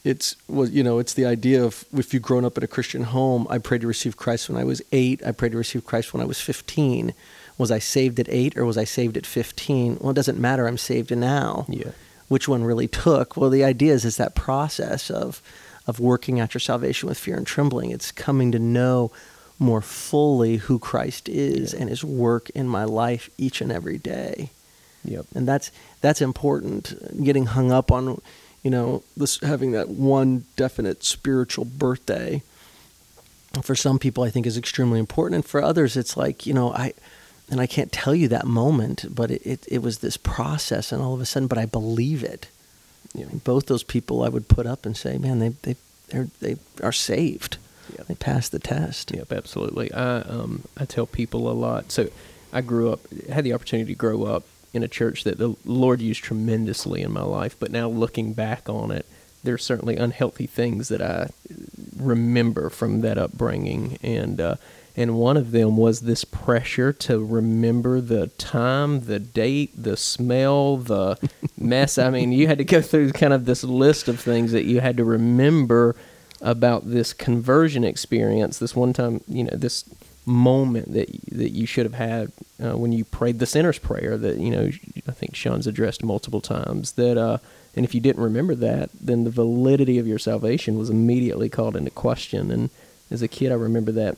It's 0.03 0.37
was 0.49 0.71
you 0.71 0.83
know 0.83 0.99
it's 0.99 1.15
the 1.15 1.27
idea 1.27 1.63
of 1.63 1.85
if 1.93 2.15
you've 2.15 2.23
grown 2.23 2.45
up 2.45 2.57
in 2.57 2.65
a 2.65 2.69
Christian 2.69 3.05
home. 3.05 3.47
I 3.51 3.59
prayed 3.59 3.83
to 3.83 3.87
receive 3.87 4.17
Christ 4.17 4.49
when 4.49 4.59
I 4.59 4.65
was 4.65 4.81
eight. 4.93 5.23
I 5.27 5.33
prayed 5.33 5.53
to 5.53 5.59
receive 5.59 5.85
Christ 5.85 6.15
when 6.15 6.23
I 6.23 6.27
was 6.27 6.41
fifteen. 6.41 7.15
Was 7.59 7.71
I 7.71 7.79
saved 7.79 8.19
at 8.19 8.29
eight 8.31 8.57
or 8.57 8.65
was 8.65 8.79
I 8.79 8.85
saved 8.85 9.17
at 9.19 9.27
fifteen? 9.27 9.99
Well, 10.01 10.11
it 10.11 10.15
doesn't 10.15 10.39
matter. 10.39 10.67
I'm 10.67 10.79
saved 10.79 11.15
now 11.15 11.67
yeah, 11.69 11.91
which 12.31 12.49
one 12.49 12.65
really 12.65 12.89
took. 12.89 13.37
Well, 13.37 13.51
the 13.51 13.65
idea 13.65 13.93
is 13.93 14.05
is 14.07 14.17
that 14.17 14.35
process 14.35 15.11
of 15.11 15.43
of 15.87 15.99
working 16.01 16.39
out 16.41 16.55
your 16.55 16.61
salvation 16.61 17.09
with 17.09 17.19
fear 17.19 17.37
and 17.37 17.47
trembling. 17.47 17.91
It's 17.91 18.13
coming 18.13 18.53
to 18.53 18.59
know 18.59 19.11
more 19.59 19.83
fully 19.83 20.57
who 20.57 20.79
Christ 20.79 21.29
is 21.29 21.73
Yeah. 21.73 21.81
and 21.81 21.91
his 21.91 22.03
work 22.05 22.49
in 22.51 22.67
my 22.69 22.85
life 22.85 23.29
each 23.37 23.61
and 23.61 23.71
every 23.73 23.99
day. 23.99 24.51
yep, 25.05 25.27
And 25.35 25.47
that's 25.49 25.71
that's 26.01 26.21
important. 26.23 27.25
Getting 27.25 27.47
hung 27.47 27.73
up 27.73 27.91
on, 27.91 28.21
you 28.63 28.71
know, 28.71 29.03
this 29.17 29.41
having 29.41 29.73
that 29.73 29.89
one 29.89 30.45
definite 30.57 31.03
spiritual 31.05 31.65
birthday 31.65 32.43
for 33.63 33.75
some 33.75 33.99
people 33.99 34.23
I 34.23 34.31
think 34.31 34.47
is 34.47 34.57
extremely 34.57 34.99
important. 35.01 35.35
And 35.35 35.45
for 35.45 35.61
others 35.63 35.97
it's 35.97 36.17
like, 36.17 36.47
you 36.47 36.55
know, 36.55 36.73
I 36.73 36.93
and 37.50 37.61
I 37.61 37.66
can't 37.66 37.90
tell 37.92 38.14
you 38.14 38.28
that 38.28 38.47
moment, 38.47 39.07
but 39.14 39.30
it, 39.30 39.42
it, 39.45 39.66
it 39.69 39.83
was 39.83 39.99
this 39.99 40.16
process 40.16 40.92
and 40.92 41.02
all 41.02 41.14
of 41.14 41.21
a 41.21 41.26
sudden, 41.26 41.49
but 41.49 41.59
I 41.59 41.66
believe 41.66 42.23
it. 42.23 42.49
yeah, 43.14 43.26
Both 43.45 43.66
those 43.66 43.83
people 43.83 44.23
I 44.23 44.28
would 44.28 44.49
put 44.49 44.66
up 44.66 44.87
and 44.87 44.97
say, 44.97 45.19
man, 45.19 45.38
they 45.40 45.49
they 45.62 45.76
they're, 46.09 46.28
they 46.40 46.57
are 46.83 46.92
saved. 46.92 47.57
Yep. 47.97 48.07
They 48.07 48.14
passed 48.14 48.52
the 48.52 48.59
test. 48.61 49.12
Yep, 49.12 49.33
absolutely. 49.33 49.92
I 49.92 50.21
um 50.21 50.62
I 50.76 50.85
tell 50.85 51.07
people 51.07 51.50
a 51.50 51.52
lot. 51.52 51.90
So 51.90 52.09
I 52.52 52.61
grew 52.61 52.92
up 52.92 53.00
had 53.28 53.45
the 53.45 53.52
opportunity 53.52 53.92
to 53.95 53.99
grow 53.99 54.25
up 54.25 54.45
in 54.73 54.85
a 54.85 54.88
church 54.88 55.25
that 55.25 55.38
the 55.38 55.57
Lord 55.64 56.00
used 56.00 56.23
tremendously 56.23 57.02
in 57.02 57.11
my 57.11 57.23
life, 57.23 57.57
but 57.59 57.73
now 57.73 57.88
looking 57.88 58.33
back 58.33 58.69
on 58.69 58.92
it, 58.92 59.04
there's 59.42 59.64
certainly 59.64 59.97
unhealthy 59.97 60.47
things 60.47 60.88
that 60.88 61.02
I 61.02 61.30
remember 61.97 62.71
from 62.71 63.00
that 63.00 63.19
upbringing 63.19 63.99
and 64.02 64.40
uh 64.40 64.54
and 64.97 65.16
one 65.16 65.37
of 65.37 65.52
them 65.52 65.76
was 65.76 66.00
this 66.00 66.25
pressure 66.25 66.92
to 66.92 67.25
remember 67.25 68.00
the 68.00 68.28
time, 68.28 69.02
the 69.02 69.18
date, 69.18 69.70
the 69.76 69.97
smell, 69.97 70.76
the 70.76 71.16
mess. 71.59 71.99
I 71.99 72.11
mean, 72.11 72.32
you 72.32 72.47
had 72.47 72.59
to 72.59 72.64
go 72.64 72.82
through 72.82 73.12
kind 73.12 73.32
of 73.32 73.44
this 73.44 73.64
list 73.64 74.09
of 74.09 74.20
things 74.20 74.52
that 74.52 74.64
you 74.64 74.80
had 74.80 74.97
to 74.97 75.04
remember 75.04 75.97
about 76.40 76.90
this 76.90 77.12
conversion 77.12 77.85
experience, 77.85 78.59
this 78.59 78.75
one 78.75 78.92
time, 78.92 79.20
you 79.28 79.44
know, 79.44 79.56
this 79.56 79.85
moment 80.26 80.92
that 80.92 81.09
that 81.32 81.50
you 81.50 81.66
should 81.66 81.87
have 81.87 81.94
had 81.94 82.30
uh, 82.62 82.76
when 82.76 82.92
you 82.92 83.04
prayed 83.04 83.38
the 83.38 83.47
sinner's 83.47 83.78
prayer 83.78 84.18
that 84.18 84.37
you 84.37 84.50
know 84.50 84.70
I 85.09 85.12
think 85.12 85.35
Sean's 85.35 85.66
addressed 85.66 86.04
multiple 86.04 86.40
times. 86.40 86.92
That 86.92 87.18
uh, 87.18 87.38
and 87.75 87.85
if 87.85 87.94
you 87.94 88.00
didn't 88.00 88.23
remember 88.23 88.54
that, 88.56 88.90
then 88.99 89.25
the 89.25 89.30
validity 89.30 89.99
of 89.99 90.06
your 90.06 90.18
salvation 90.18 90.78
was 90.78 90.90
immediately 90.90 91.49
called 91.49 91.76
into 91.76 91.90
question. 91.90 92.50
And 92.50 92.70
as 93.11 93.23
a 93.23 93.28
kid, 93.28 93.52
I 93.52 93.56
remember 93.56 93.92
that 93.92 94.16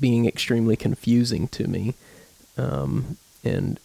being 0.00 0.26
extremely 0.26 0.76
confusing 0.76 1.48
to 1.48 1.66
me, 1.68 1.94
um, 2.58 3.16
and 3.44 3.78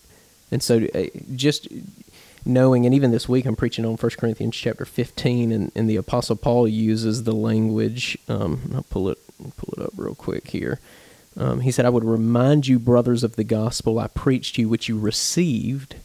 and 0.51 0.61
so 0.63 0.87
uh, 0.95 1.03
just 1.35 1.67
knowing, 2.45 2.85
and 2.85 2.95
even 2.95 3.11
this 3.11 3.29
week 3.29 3.45
I'm 3.45 3.55
preaching 3.55 3.85
on 3.85 3.95
1 3.95 4.11
Corinthians 4.17 4.55
chapter 4.55 4.83
15, 4.83 5.51
and, 5.51 5.71
and 5.75 5.87
the 5.89 5.95
Apostle 5.95 6.35
Paul 6.35 6.67
uses 6.67 7.23
the 7.23 7.33
language. 7.35 8.17
Um, 8.27 8.71
I'll 8.73 8.83
pull 8.89 9.09
it 9.09 9.19
pull 9.57 9.73
it 9.77 9.85
up 9.85 9.93
real 9.95 10.15
quick 10.15 10.47
here. 10.49 10.79
Um, 11.37 11.61
he 11.61 11.71
said, 11.71 11.85
"I 11.85 11.89
would 11.89 12.03
remind 12.03 12.67
you, 12.67 12.79
brothers, 12.79 13.23
of 13.23 13.35
the 13.35 13.43
gospel 13.43 13.99
I 13.99 14.07
preached 14.07 14.55
to 14.55 14.61
you, 14.61 14.69
which 14.69 14.89
you 14.89 14.97
received, 14.99 15.95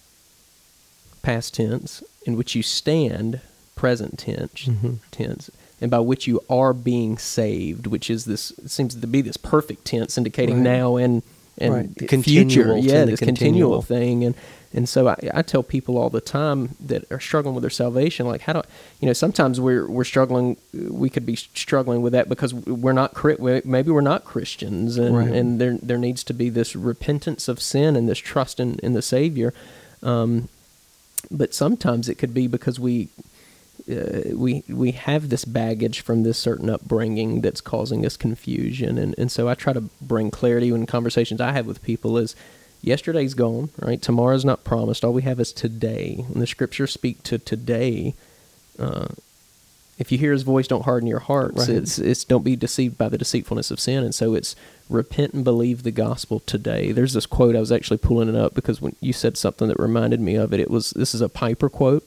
past 1.23 1.55
tense, 1.55 2.03
in 2.25 2.37
which 2.37 2.55
you 2.55 2.63
stand, 2.63 3.41
present 3.75 4.19
tense, 4.19 4.67
Mhm. 4.67 4.99
tense, 5.11 5.51
and 5.81 5.91
by 5.91 6.01
which 6.01 6.27
you 6.27 6.41
are 6.49 6.73
being 6.73 7.19
saved, 7.19 7.87
which 7.87 8.09
is 8.11 8.25
this 8.25 8.53
seems 8.67 8.95
to 8.95 9.07
be 9.07 9.21
this 9.21 9.37
perfect 9.37 9.85
tense, 9.85 10.17
indicating 10.17 10.57
Right. 10.57 10.65
now 10.65 10.97
and 10.97 11.23
and 11.59 11.73
Right. 11.75 11.95
The 11.95 12.07
future, 12.07 12.65
continual 12.65 12.83
to 12.83 12.87
yeah, 12.89 13.05
the 13.07 13.13
this 13.13 13.21
continual. 13.21 13.81
continual 13.81 13.83
thing, 13.83 14.25
and 14.25 14.35
and 14.75 14.87
so 14.87 15.09
I, 15.09 15.17
I 15.33 15.41
tell 15.41 15.63
people 15.63 15.97
all 15.97 16.11
the 16.11 16.21
time 16.21 16.71
that 16.85 17.11
are 17.11 17.19
struggling 17.21 17.55
with 17.55 17.63
their 17.63 17.71
salvation, 17.71 18.27
like 18.27 18.43
how 18.43 18.53
do 18.53 18.59
I, 18.59 18.63
you 19.01 19.07
know? 19.07 19.15
Sometimes 19.15 19.59
we're 19.59 19.89
we're 19.89 20.05
struggling. 20.05 20.59
We 20.75 21.09
could 21.09 21.25
be 21.25 21.37
struggling 21.37 22.03
with 22.03 22.13
that 22.13 22.29
because 22.29 22.53
we're 22.53 22.93
not 22.93 23.15
maybe 23.65 23.91
we're 23.91 24.01
not 24.03 24.25
Christians, 24.27 24.99
and 24.99 25.17
Right. 25.17 25.29
and 25.33 25.59
there 25.59 25.79
there 25.83 25.97
needs 25.99 26.23
to 26.25 26.35
be 26.35 26.51
this 26.51 26.77
repentance 26.77 27.49
of 27.49 27.63
sin 27.63 27.97
and 27.97 28.07
this 28.07 28.19
trust 28.19 28.61
in 28.61 28.79
in 28.83 28.93
the 28.93 29.01
Savior. 29.03 29.55
Um, 30.03 30.49
but 31.31 31.55
sometimes 31.55 32.09
it 32.09 32.17
could 32.17 32.35
be 32.35 32.47
because 32.47 32.79
we 32.79 33.09
uh, 33.91 34.35
we 34.35 34.65
we 34.69 34.93
have 34.93 35.29
this 35.29 35.45
baggage 35.45 36.01
from 36.01 36.25
this 36.25 36.39
certain 36.39 36.69
upbringing 36.69 37.41
that's 37.41 37.61
causing 37.61 38.05
us 38.05 38.17
confusion. 38.17 38.99
And 38.99 39.15
and 39.17 39.31
so 39.31 39.49
I 39.49 39.55
try 39.55 39.73
to 39.73 39.83
bring 40.01 40.31
clarity 40.31 40.69
in 40.69 40.87
conversations 40.87 41.41
I 41.41 41.53
have 41.53 41.67
with 41.67 41.83
people 41.83 42.19
is 42.19 42.35
yesterday's 42.83 43.35
gone 43.35 43.71
right? 43.79 44.03
Tomorrow's 44.03 44.45
not 44.45 44.65
promised. 44.65 45.05
All 45.05 45.13
we 45.13 45.23
have 45.23 45.41
is 45.41 45.53
today. 45.53 46.25
And 46.33 46.43
the 46.43 46.47
scriptures 46.47 46.93
speak 46.93 47.23
to 47.25 47.39
today. 47.39 48.15
Uh, 48.79 49.09
if 49.99 50.13
you 50.13 50.19
hear 50.19 50.33
his 50.33 50.43
voice 50.43 50.67
don't 50.67 50.85
harden 50.85 51.09
your 51.09 51.21
hearts. 51.21 51.69
Right. 51.69 51.79
it's 51.79 51.99
it's 51.99 52.25
don't 52.25 52.45
be 52.45 52.57
deceived 52.57 52.99
by 52.99 53.09
the 53.09 53.19
deceitfulness 53.19 53.71
of 53.71 53.79
sin. 53.79 54.03
And 54.03 54.15
so 54.15 54.35
it's 54.35 54.57
repent 54.89 55.33
and 55.33 55.45
believe 55.45 55.85
the 55.85 55.93
gospel 55.93 56.41
today. 56.41 56.91
There's 56.91 57.13
this 57.13 57.27
quote 57.27 57.55
I 57.55 57.61
was 57.61 57.73
actually 57.73 57.99
pulling 57.99 58.29
it 58.29 58.35
up 58.35 58.55
because 58.55 58.81
when 58.81 58.97
you 59.01 59.13
said 59.13 59.37
something 59.37 59.69
that 59.69 59.79
reminded 59.79 60.21
me 60.21 60.35
of 60.35 60.53
it 60.53 60.59
it 60.59 60.73
was 60.73 60.91
this 60.91 61.15
is 61.15 61.21
a 61.21 61.29
Piper 61.29 61.69
quote 61.69 62.07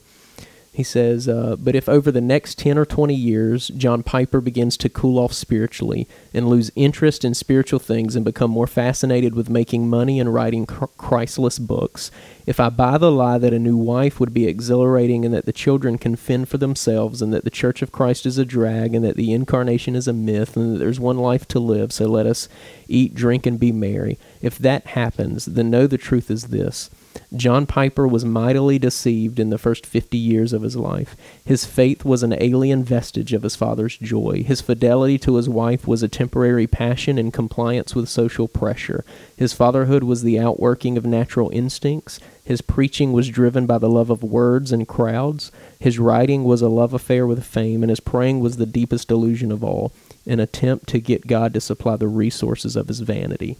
he 0.72 0.84
says, 0.84 1.28
uh, 1.28 1.56
but 1.58 1.74
if 1.74 1.88
over 1.88 2.12
the 2.12 2.20
next 2.20 2.56
10 2.58 2.78
or 2.78 2.84
20 2.84 3.12
years, 3.12 3.68
John 3.68 4.04
Piper 4.04 4.40
begins 4.40 4.76
to 4.76 4.88
cool 4.88 5.18
off 5.18 5.32
spiritually 5.32 6.06
and 6.32 6.48
lose 6.48 6.70
interest 6.76 7.24
in 7.24 7.34
spiritual 7.34 7.80
things 7.80 8.14
and 8.14 8.24
become 8.24 8.52
more 8.52 8.68
fascinated 8.68 9.34
with 9.34 9.50
making 9.50 9.90
money 9.90 10.20
and 10.20 10.32
writing 10.32 10.66
Christless 10.66 11.58
books, 11.58 12.12
if 12.46 12.60
I 12.60 12.68
buy 12.68 12.98
the 12.98 13.10
lie 13.10 13.38
that 13.38 13.52
a 13.52 13.58
new 13.58 13.76
wife 13.76 14.20
would 14.20 14.32
be 14.32 14.46
exhilarating 14.46 15.24
and 15.24 15.34
that 15.34 15.44
the 15.44 15.52
children 15.52 15.98
can 15.98 16.14
fend 16.14 16.48
for 16.48 16.58
themselves 16.58 17.20
and 17.20 17.32
that 17.32 17.42
the 17.42 17.50
Church 17.50 17.82
of 17.82 17.90
Christ 17.90 18.24
is 18.24 18.38
a 18.38 18.44
drag 18.44 18.94
and 18.94 19.04
that 19.04 19.16
the 19.16 19.32
incarnation 19.32 19.96
is 19.96 20.06
a 20.06 20.12
myth 20.12 20.56
and 20.56 20.74
that 20.74 20.78
there's 20.78 21.00
one 21.00 21.18
life 21.18 21.48
to 21.48 21.58
live, 21.58 21.92
so 21.92 22.06
let 22.06 22.26
us 22.26 22.48
eat, 22.86 23.12
drink, 23.12 23.44
and 23.44 23.58
be 23.58 23.72
merry, 23.72 24.18
if 24.40 24.56
that 24.56 24.86
happens, 24.86 25.46
then 25.46 25.68
know 25.68 25.88
the 25.88 25.98
truth 25.98 26.30
is 26.30 26.44
this. 26.44 26.90
John 27.34 27.64
Piper 27.64 28.08
was 28.08 28.24
mightily 28.24 28.78
deceived 28.78 29.38
in 29.38 29.50
the 29.50 29.58
first 29.58 29.86
50 29.86 30.18
years 30.18 30.52
of 30.52 30.62
his 30.62 30.74
life. 30.74 31.16
His 31.44 31.64
faith 31.64 32.04
was 32.04 32.22
an 32.22 32.34
alien 32.40 32.82
vestige 32.82 33.32
of 33.32 33.44
his 33.44 33.54
father's 33.54 33.96
joy. 33.96 34.42
His 34.44 34.60
fidelity 34.60 35.16
to 35.18 35.36
his 35.36 35.48
wife 35.48 35.86
was 35.86 36.02
a 36.02 36.08
temporary 36.08 36.66
passion 36.66 37.18
in 37.18 37.30
compliance 37.30 37.94
with 37.94 38.08
social 38.08 38.48
pressure. 38.48 39.04
His 39.36 39.52
fatherhood 39.52 40.02
was 40.02 40.22
the 40.22 40.40
outworking 40.40 40.98
of 40.98 41.06
natural 41.06 41.50
instincts. 41.50 42.18
His 42.44 42.62
preaching 42.62 43.12
was 43.12 43.28
driven 43.28 43.64
by 43.64 43.78
the 43.78 43.88
love 43.88 44.10
of 44.10 44.24
words 44.24 44.72
and 44.72 44.88
crowds. 44.88 45.52
His 45.78 46.00
writing 46.00 46.42
was 46.42 46.62
a 46.62 46.68
love 46.68 46.92
affair 46.92 47.26
with 47.28 47.44
fame, 47.44 47.84
and 47.84 47.90
his 47.90 48.00
praying 48.00 48.40
was 48.40 48.56
the 48.56 48.66
deepest 48.66 49.06
delusion 49.06 49.52
of 49.52 49.62
all. 49.62 49.92
an 50.26 50.38
attempt 50.38 50.86
to 50.88 51.00
get 51.00 51.26
God 51.26 51.54
to 51.54 51.60
supply 51.60 51.96
the 51.96 52.06
resources 52.06 52.76
of 52.76 52.88
his 52.88 53.00
vanity. 53.00 53.56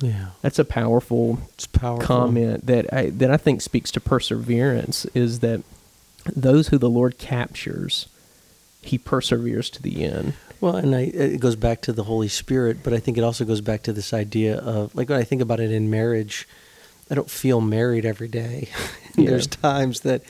Yeah. 0.00 0.30
That's 0.40 0.58
a 0.58 0.64
powerful 0.64 1.38
powerful. 1.72 2.04
comment 2.06 2.66
that 2.66 2.92
I, 2.92 3.10
that 3.10 3.30
I 3.30 3.36
think 3.36 3.60
speaks 3.60 3.90
to 3.92 4.00
perseverance 4.00 5.04
is 5.14 5.40
that 5.40 5.62
those 6.34 6.68
who 6.68 6.78
the 6.78 6.90
Lord 6.90 7.18
captures, 7.18 8.08
he 8.80 8.98
perseveres 8.98 9.70
to 9.70 9.82
the 9.82 10.04
end. 10.04 10.34
Well, 10.60 10.76
and 10.76 10.94
I, 10.94 11.00
it 11.00 11.40
goes 11.40 11.56
back 11.56 11.80
to 11.82 11.92
the 11.92 12.04
Holy 12.04 12.28
Spirit, 12.28 12.78
but 12.84 12.92
I 12.92 12.98
think 13.00 13.18
it 13.18 13.24
also 13.24 13.44
goes 13.44 13.60
back 13.60 13.82
to 13.82 13.92
this 13.92 14.12
idea 14.12 14.58
of 14.58 14.94
like 14.94 15.08
when 15.08 15.18
I 15.18 15.24
think 15.24 15.42
about 15.42 15.58
it 15.60 15.72
in 15.72 15.90
marriage, 15.90 16.46
I 17.10 17.14
don't 17.14 17.30
feel 17.30 17.60
married 17.60 18.04
every 18.04 18.28
day. 18.28 18.68
Yeah. 19.14 19.28
There's 19.28 19.46
times 19.46 20.00
that, 20.00 20.22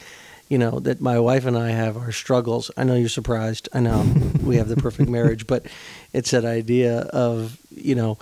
you 0.49 0.59
know, 0.59 0.81
that 0.81 1.01
my 1.01 1.21
wife 1.21 1.45
and 1.45 1.57
I 1.57 1.69
have 1.69 1.97
our 1.97 2.11
struggles. 2.11 2.69
I 2.77 2.83
know 2.83 2.97
you're 2.97 3.09
surprised. 3.09 3.69
I 3.73 3.79
know 3.79 4.05
we 4.43 4.57
have 4.57 4.69
the 4.69 4.75
perfect 4.75 5.09
marriage, 5.09 5.47
but 5.47 5.67
it's 6.13 6.33
that 6.33 6.45
idea 6.45 6.99
of, 6.99 7.59
you 7.71 7.95
know, 7.95 8.19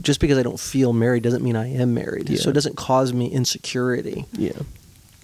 just 0.00 0.20
because 0.20 0.38
I 0.38 0.42
don't 0.42 0.60
feel 0.60 0.92
married 0.92 1.22
doesn't 1.22 1.42
mean 1.42 1.56
I 1.56 1.68
am 1.72 1.94
married. 1.94 2.38
So 2.38 2.50
it 2.50 2.52
doesn't 2.52 2.76
cause 2.76 3.12
me 3.12 3.26
insecurity. 3.30 4.26
Yeah. 4.32 4.52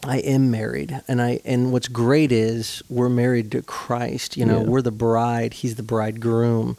I 0.04 0.19
am 0.19 0.50
married, 0.50 0.99
and 1.09 1.21
I 1.21 1.40
and 1.45 1.73
what's 1.73 1.87
great 1.88 2.33
is 2.33 2.83
we're 2.88 3.11
married 3.11 3.52
to 3.52 3.61
Christ. 3.62 4.37
You 4.37 4.47
know, 4.47 4.61
Yeah. 4.62 4.66
we're 4.66 4.80
the 4.83 4.90
bride; 4.90 5.52
He's 5.54 5.75
the 5.75 5.83
bridegroom. 5.83 6.78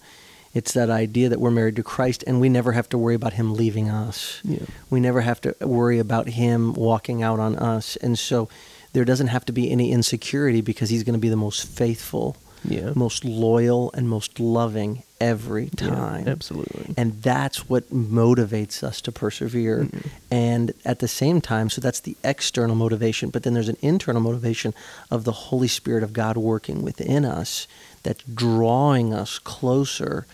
It's 0.53 0.73
that 0.73 0.89
idea 0.89 1.29
that 1.29 1.39
we're 1.39 1.51
married 1.51 1.75
to 1.77 1.83
Christ, 1.83 2.23
and 2.27 2.41
we 2.41 2.49
never 2.49 2.71
have 2.73 2.89
to 2.89 2.97
worry 2.97 3.15
about 3.15 3.33
Him 3.33 3.53
leaving 3.53 3.89
us. 3.89 4.41
Yeah. 4.43 4.65
We 4.89 4.99
never 4.99 5.21
have 5.21 5.39
to 5.41 5.55
worry 5.61 5.99
about 5.99 6.29
Him 6.29 6.73
walking 6.73 7.21
out 7.23 7.39
on 7.39 7.55
us, 7.55 7.95
and 7.97 8.17
so 8.17 8.49
there 8.93 9.05
doesn't 9.05 9.27
have 9.27 9.45
to 9.45 9.53
be 9.53 9.69
any 9.71 9.91
insecurity 9.91 10.59
because 10.61 10.89
He's 10.89 11.03
going 11.03 11.13
to 11.13 11.19
be 11.19 11.29
the 11.29 11.37
most 11.37 11.63
faithful, 11.65 12.35
Yeah. 12.63 12.91
most 12.95 13.25
loyal, 13.25 13.91
and 13.93 14.07
most 14.07 14.39
loving 14.39 15.03
every 15.19 15.65
Yeah, 15.79 15.89
time. 15.89 16.27
absolutely. 16.27 16.93
And 16.97 17.21
that's 17.21 17.67
what 17.69 17.91
motivates 17.93 18.83
us 18.83 19.01
to 19.01 19.11
persevere. 19.11 19.85
Mhm. 19.85 20.05
And 20.29 20.73
at 20.85 20.99
the 20.99 21.07
same 21.07 21.41
time, 21.41 21.69
so 21.69 21.81
that's 21.81 21.99
the 21.99 22.15
external 22.23 22.75
motivation, 22.75 23.29
but 23.29 23.43
then 23.43 23.53
there's 23.53 23.69
an 23.69 23.77
internal 23.81 24.21
motivation 24.21 24.73
of 25.09 25.23
the 25.23 25.31
Holy 25.31 25.67
Spirit 25.67 26.03
of 26.03 26.13
God 26.13 26.37
working 26.37 26.81
within 26.83 27.25
us 27.25 27.67
that's 28.03 28.23
drawing 28.33 29.13
us 29.13 29.39
closer 29.39 30.25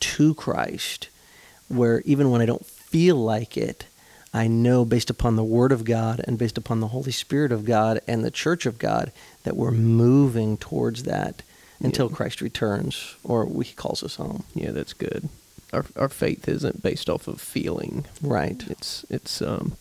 to 0.00 0.34
Christ, 0.34 1.08
where 1.68 2.00
even 2.02 2.30
when 2.30 2.40
I 2.40 2.46
don't 2.46 2.66
feel 2.66 3.16
like 3.16 3.56
it, 3.56 3.86
I 4.34 4.48
know 4.48 4.84
based 4.84 5.08
upon 5.08 5.36
the 5.36 5.44
Word 5.44 5.72
of 5.72 5.84
God 5.84 6.20
and 6.26 6.36
based 6.36 6.58
upon 6.58 6.80
the 6.80 6.88
Holy 6.88 7.12
Spirit 7.12 7.52
of 7.52 7.64
God 7.64 8.00
and 8.06 8.22
the 8.24 8.30
Church 8.30 8.66
of 8.66 8.78
God 8.78 9.10
that 9.44 9.56
we're 9.56 9.70
moving 9.70 10.56
towards 10.56 11.04
that 11.04 11.42
until 11.80 12.08
Yeah. 12.08 12.16
Christ 12.16 12.40
returns 12.40 13.16
or 13.24 13.46
He 13.62 13.72
calls 13.74 14.02
us 14.02 14.16
home. 14.16 14.44
Yeah, 14.54 14.72
that's 14.72 14.92
good. 14.92 15.28
Our 15.72 15.84
our 15.96 16.08
faith 16.08 16.48
isn't 16.48 16.82
based 16.82 17.08
off 17.10 17.28
of 17.28 17.40
feeling. 17.40 18.06
Right. 18.22 18.64
It's 18.68 19.04
it's 19.10 19.42
um 19.42 19.72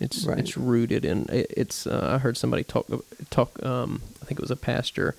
it's 0.00 0.24
Right. 0.24 0.38
it's 0.38 0.56
rooted 0.56 1.04
in 1.04 1.26
it, 1.30 1.46
it's 1.56 1.86
uh, 1.86 2.10
I 2.14 2.18
heard 2.18 2.36
somebody 2.36 2.64
talk 2.64 2.86
talk 3.30 3.62
um 3.64 4.02
I 4.22 4.24
think 4.26 4.38
it 4.40 4.42
was 4.42 4.50
a 4.50 4.56
pastor 4.56 5.14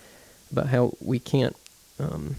about 0.52 0.68
how 0.68 0.94
we 1.02 1.20
can't 1.20 1.56
um 2.00 2.36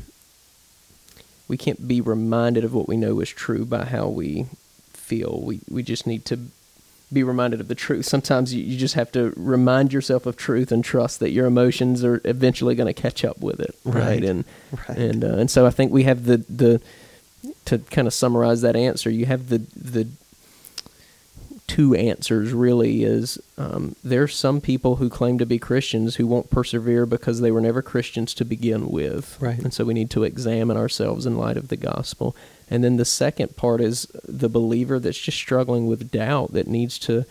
we 1.47 1.57
can't 1.57 1.87
be 1.89 2.01
reminded 2.01 2.65
of 2.65 2.75
what 2.75 2.89
we 2.89 2.97
know 2.97 3.21
is 3.21 3.29
true 3.31 3.65
by 3.65 3.85
how 3.87 4.09
we 4.09 4.47
feel. 4.93 5.41
We 5.43 5.61
we 5.71 5.83
just 5.83 6.07
need 6.07 6.25
to 6.27 6.39
be 7.13 7.23
reminded 7.23 7.61
of 7.61 7.69
the 7.69 7.75
truth. 7.75 8.05
Sometimes 8.05 8.53
you, 8.55 8.63
you 8.63 8.77
just 8.77 8.95
have 8.95 9.11
to 9.13 9.33
remind 9.37 9.93
yourself 9.93 10.27
of 10.27 10.37
truth 10.37 10.71
and 10.71 10.85
trust 10.85 11.21
that 11.21 11.31
your 11.31 11.47
emotions 11.47 12.05
are 12.05 12.21
eventually 12.25 12.75
going 12.75 12.93
to 12.93 13.01
catch 13.03 13.25
up 13.25 13.39
with 13.41 13.61
it, 13.61 13.75
right? 13.85 13.95
Right. 14.05 14.25
And 14.25 14.45
Right. 14.89 14.99
and 14.99 15.25
uh, 15.25 15.29
and 15.39 15.51
so 15.51 15.65
I 15.67 15.71
think 15.71 15.91
we 15.93 16.03
have 16.05 16.25
the 16.25 16.39
the 16.49 16.81
to 17.67 17.79
kind 17.79 18.07
of 18.07 18.13
summarize 18.15 18.61
that 18.63 18.77
answer. 18.77 19.09
You 19.11 19.27
have 19.27 19.49
the 19.49 19.59
the 19.75 20.07
two 21.69 21.95
answers 21.95 22.53
really 22.53 23.05
is 23.05 23.39
um, 23.57 23.95
there's 24.03 24.35
some 24.35 24.61
people 24.61 24.97
who 24.97 25.09
claim 25.09 25.39
to 25.39 25.47
be 25.47 25.59
Christians 25.59 26.17
who 26.17 26.27
won't 26.27 26.51
persevere 26.51 27.07
because 27.07 27.41
they 27.41 27.53
were 27.53 27.61
never 27.61 27.83
Christians 27.83 28.35
to 28.35 28.45
begin 28.45 28.89
with, 28.89 29.37
Right. 29.39 29.59
And 29.59 29.73
so 29.73 29.85
we 29.85 29.95
need 29.95 30.11
to 30.11 30.25
examine 30.25 30.77
ourselves 30.77 31.27
in 31.27 31.37
light 31.37 31.57
of 31.57 31.69
the 31.69 31.77
gospel. 31.77 32.35
And 32.71 32.83
then 32.83 32.97
the 32.97 33.05
second 33.05 33.57
part 33.57 33.81
is 33.81 34.07
the 34.25 34.49
believer 34.49 34.99
that's 34.99 35.19
just 35.19 35.39
struggling 35.39 35.87
with 35.87 36.11
doubt 36.11 36.53
that 36.53 36.67
needs 36.67 36.99
to 37.01 37.25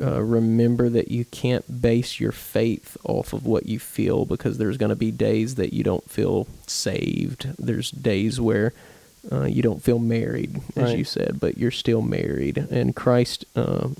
uh, 0.00 0.20
remember 0.20 0.88
that 0.88 1.10
you 1.10 1.24
can't 1.24 1.80
base 1.80 2.18
your 2.18 2.32
faith 2.32 2.96
off 3.04 3.32
of 3.32 3.46
what 3.46 3.66
you 3.66 3.78
feel 3.78 4.24
because 4.24 4.58
there's 4.58 4.76
going 4.76 4.90
to 4.90 4.96
be 4.96 5.12
days 5.12 5.54
that 5.54 5.72
you 5.72 5.84
don't 5.84 6.10
feel 6.10 6.48
saved. 6.66 7.48
There's 7.56 7.92
days 7.92 8.40
where 8.40 8.72
uh, 9.32 9.44
you 9.44 9.62
don't 9.62 9.82
feel 9.82 9.98
married, 9.98 10.60
as 10.76 10.84
Right. 10.84 10.98
you 10.98 11.04
said, 11.04 11.38
but 11.40 11.58
you're 11.58 11.70
still 11.70 12.02
married. 12.02 12.58
And 12.58 12.94
Christ 12.94 13.44
um, 13.56 13.96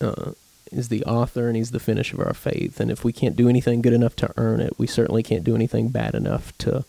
uh, 0.00 0.32
is 0.70 0.88
the 0.88 1.02
author 1.04 1.48
and 1.48 1.56
he's 1.56 1.70
the 1.70 1.80
finish 1.80 2.12
of 2.12 2.20
our 2.20 2.34
faith. 2.34 2.78
And 2.80 2.90
if 2.90 3.04
we 3.04 3.12
can't 3.12 3.36
do 3.36 3.48
anything 3.48 3.80
good 3.82 3.92
enough 3.94 4.16
to 4.16 4.30
earn 4.36 4.60
it, 4.60 4.78
we 4.78 4.86
certainly 4.86 5.22
can't 5.22 5.44
do 5.44 5.54
anything 5.54 5.88
bad 5.88 6.14
enough 6.14 6.56
to 6.58 6.84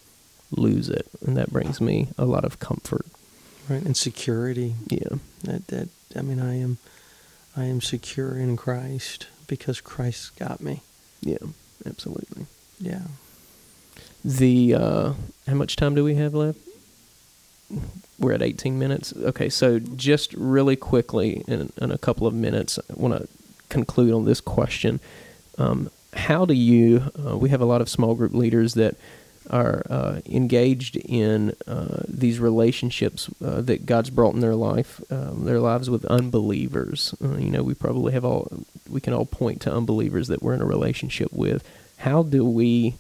lose 0.51 0.89
it. 0.89 1.07
And 1.25 1.37
that 1.37 1.51
brings 1.51 1.79
me 1.79 2.09
a 2.17 2.25
lot 2.25 2.43
of 2.43 2.59
comfort. 2.59 3.05
right 3.69 3.83
and 3.83 3.95
security 3.95 4.73
Yeah. 4.89 5.17
that 5.43 5.67
that 5.67 5.89
i 6.15 6.21
mean 6.23 6.39
i 6.41 6.55
am 6.59 6.77
i 7.55 7.65
am 7.65 7.81
secure 7.81 8.35
in 8.35 8.57
christ 8.57 9.27
because 9.47 9.79
christ 9.79 10.35
got 10.39 10.59
me 10.59 10.81
Yeah. 11.21 11.37
Absolutely. 11.85 12.47
yeah 12.79 13.03
The 14.25 14.73
uh, 14.73 15.13
how 15.47 15.53
much 15.53 15.75
time 15.75 15.93
do 15.95 16.03
we 16.03 16.15
have 16.15 16.33
left? 16.33 16.59
We're 18.17 18.33
at 18.33 18.41
18 18.41 18.77
minutes. 18.77 19.13
Okay, 19.15 19.49
so 19.49 19.79
just 19.79 20.33
really 20.33 20.75
quickly, 20.75 21.43
in, 21.47 21.71
in 21.81 21.91
a 21.91 21.97
couple 21.97 22.27
of 22.27 22.33
minutes, 22.33 22.77
I 22.89 22.93
want 22.95 23.21
to 23.21 23.27
conclude 23.69 24.13
on 24.13 24.25
this 24.25 24.41
question. 24.41 24.99
Um, 25.57 25.89
how 26.13 26.45
do 26.45 26.53
you? 26.53 27.11
Uh, 27.25 27.37
we 27.37 27.49
have 27.49 27.61
a 27.61 27.65
lot 27.65 27.81
of 27.81 27.89
small 27.89 28.15
group 28.15 28.33
leaders 28.33 28.73
that 28.73 28.95
are 29.49 29.83
uh, 29.89 30.19
engaged 30.25 30.95
in 30.97 31.55
uh, 31.67 32.03
these 32.07 32.39
relationships 32.39 33.29
uh, 33.43 33.61
that 33.61 33.85
God's 33.85 34.09
brought 34.09 34.35
in 34.35 34.41
their 34.41 34.55
life, 34.55 35.01
um, 35.11 35.45
their 35.45 35.59
lives 35.59 35.89
with 35.89 36.05
unbelievers. 36.05 37.15
Uh, 37.23 37.37
you 37.37 37.49
know, 37.49 37.63
we 37.63 37.73
probably 37.73 38.13
have 38.13 38.25
all 38.25 38.65
we 38.87 39.01
can 39.01 39.13
all 39.13 39.25
point 39.25 39.61
to 39.61 39.73
unbelievers 39.73 40.27
that 40.27 40.41
we're 40.41 40.53
in 40.53 40.61
a 40.61 40.65
relationship 40.65 41.31
with. 41.31 41.67
How 41.97 42.23
do 42.23 42.45
we 42.45 42.95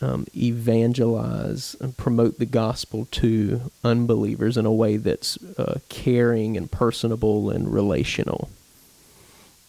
um, 0.00 0.26
evangelize 0.36 1.76
and 1.80 1.96
promote 1.96 2.38
the 2.38 2.46
gospel 2.46 3.06
to 3.10 3.70
unbelievers 3.82 4.56
in 4.56 4.66
a 4.66 4.72
way 4.72 4.96
that's 4.96 5.36
uh, 5.58 5.80
caring 5.88 6.56
and 6.56 6.70
personable 6.70 7.50
and 7.50 7.72
relational? 7.72 8.48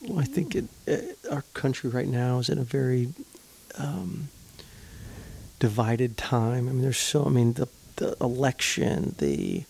well 0.01 0.19
i 0.19 0.23
think 0.23 0.55
it, 0.55 0.65
uh, 0.87 1.33
our 1.33 1.43
country 1.53 1.89
right 1.89 2.07
now 2.07 2.39
is 2.39 2.47
in 2.47 2.57
a 2.57 2.63
very 2.63 3.09
um, 3.77 4.29
divided 5.59 6.15
time 6.17 6.69
i 6.69 6.71
mean 6.71 6.81
there's 6.81 6.97
so 6.97 7.25
i 7.25 7.29
mean 7.29 7.51
the 7.53 7.67
the 7.97 8.15
election 8.21 9.13
the 9.17 9.65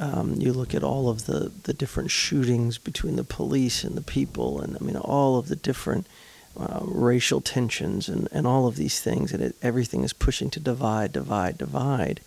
um, 0.00 0.36
you 0.38 0.52
look 0.52 0.74
at 0.74 0.82
all 0.82 1.08
of 1.08 1.26
the, 1.26 1.52
the 1.64 1.74
different 1.74 2.10
shootings 2.10 2.78
between 2.78 3.16
the 3.16 3.24
police 3.24 3.84
and 3.84 3.94
the 3.94 4.02
people, 4.02 4.60
and 4.60 4.76
I 4.80 4.82
mean 4.82 4.96
all 4.96 5.38
of 5.38 5.48
the 5.48 5.56
different 5.56 6.06
uh, 6.58 6.80
racial 6.82 7.40
tensions 7.40 8.08
and, 8.08 8.28
and 8.32 8.46
all 8.46 8.66
of 8.66 8.76
these 8.76 9.00
things, 9.00 9.32
and 9.32 9.42
it, 9.42 9.56
everything 9.62 10.04
is 10.04 10.12
pushing 10.12 10.50
to 10.50 10.60
divide, 10.60 11.12
divide, 11.12 11.58
divide. 11.58 12.20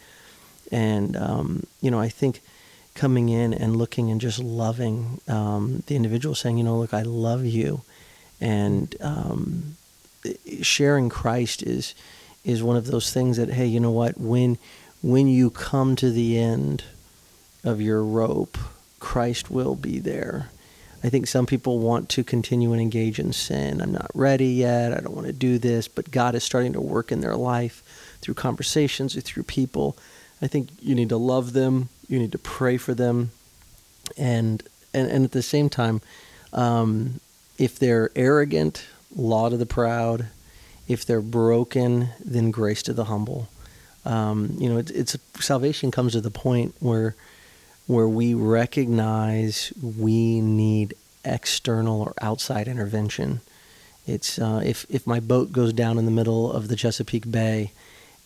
And 0.71 1.15
um, 1.15 1.67
you 1.81 1.91
know, 1.91 1.99
I 1.99 2.09
think 2.09 2.41
coming 2.95 3.29
in 3.29 3.53
and 3.53 3.75
looking 3.75 4.09
and 4.09 4.19
just 4.19 4.39
loving 4.39 5.19
um, 5.27 5.83
the 5.87 5.95
individual, 5.95 6.33
saying, 6.33 6.57
you 6.57 6.63
know, 6.63 6.77
look, 6.77 6.93
I 6.93 7.03
love 7.03 7.45
you, 7.45 7.81
and 8.41 8.95
um, 9.01 9.75
sharing 10.61 11.09
Christ 11.09 11.61
is 11.61 11.93
is 12.43 12.61
one 12.61 12.77
of 12.77 12.87
those 12.87 13.11
things 13.11 13.37
that 13.37 13.49
hey, 13.49 13.65
you 13.65 13.79
know 13.79 13.91
what, 13.91 14.17
when 14.17 14.57
when 15.01 15.27
you 15.27 15.49
come 15.49 15.95
to 15.97 16.09
the 16.09 16.39
end 16.39 16.83
of 17.63 17.81
your 17.81 18.03
rope, 18.03 18.57
Christ 18.99 19.51
will 19.51 19.75
be 19.75 19.99
there. 19.99 20.49
I 21.05 21.09
think 21.09 21.27
some 21.27 21.45
people 21.45 21.77
want 21.77 22.09
to 22.09 22.23
continue 22.23 22.71
and 22.71 22.81
engage 22.81 23.19
in 23.19 23.31
sin. 23.31 23.79
I'm 23.79 23.91
not 23.91 24.09
ready 24.15 24.47
yet. 24.47 24.91
I 24.91 25.01
don't 25.01 25.13
want 25.13 25.27
to 25.27 25.33
do 25.33 25.59
this. 25.59 25.87
But 25.87 26.09
God 26.09 26.33
is 26.33 26.43
starting 26.43 26.73
to 26.73 26.81
work 26.81 27.11
in 27.11 27.21
their 27.21 27.35
life 27.35 27.83
through 28.21 28.33
conversations 28.33 29.15
or 29.15 29.21
through 29.21 29.43
people. 29.43 29.95
I 30.41 30.47
think 30.47 30.69
you 30.81 30.95
need 30.95 31.09
to 31.09 31.17
love 31.17 31.53
them. 31.53 31.89
You 32.09 32.17
need 32.17 32.31
to 32.31 32.39
pray 32.39 32.77
for 32.77 32.95
them. 32.95 33.29
And, 34.17 34.63
and, 34.95 35.11
and 35.11 35.25
at 35.25 35.31
the 35.31 35.43
same 35.43 35.69
time, 35.69 36.01
um, 36.53 37.19
if 37.59 37.77
they're 37.77 38.09
arrogant, 38.15 38.87
law 39.15 39.49
to 39.49 39.57
the 39.57 39.67
proud. 39.67 40.25
If 40.87 41.05
they're 41.05 41.21
broken, 41.21 42.09
then 42.23 42.49
grace 42.49 42.81
to 42.83 42.93
the 42.93 43.05
humble. 43.05 43.47
Um, 44.05 44.55
you 44.57 44.69
know, 44.69 44.79
it's, 44.79 44.91
it's 44.91 45.17
salvation 45.39 45.91
comes 45.91 46.13
to 46.13 46.21
the 46.21 46.31
point 46.31 46.73
where 46.79 47.15
where 47.87 48.07
we 48.07 48.33
recognize 48.33 49.71
we 49.81 50.41
need 50.41 50.95
external 51.23 52.01
or 52.01 52.13
outside 52.21 52.67
intervention. 52.67 53.41
It's 54.07 54.37
uh, 54.39 54.61
if 54.63 54.85
if 54.89 55.07
my 55.07 55.19
boat 55.19 55.51
goes 55.51 55.73
down 55.73 55.97
in 55.97 56.05
the 56.05 56.11
middle 56.11 56.51
of 56.51 56.67
the 56.67 56.75
Chesapeake 56.75 57.29
Bay, 57.29 57.71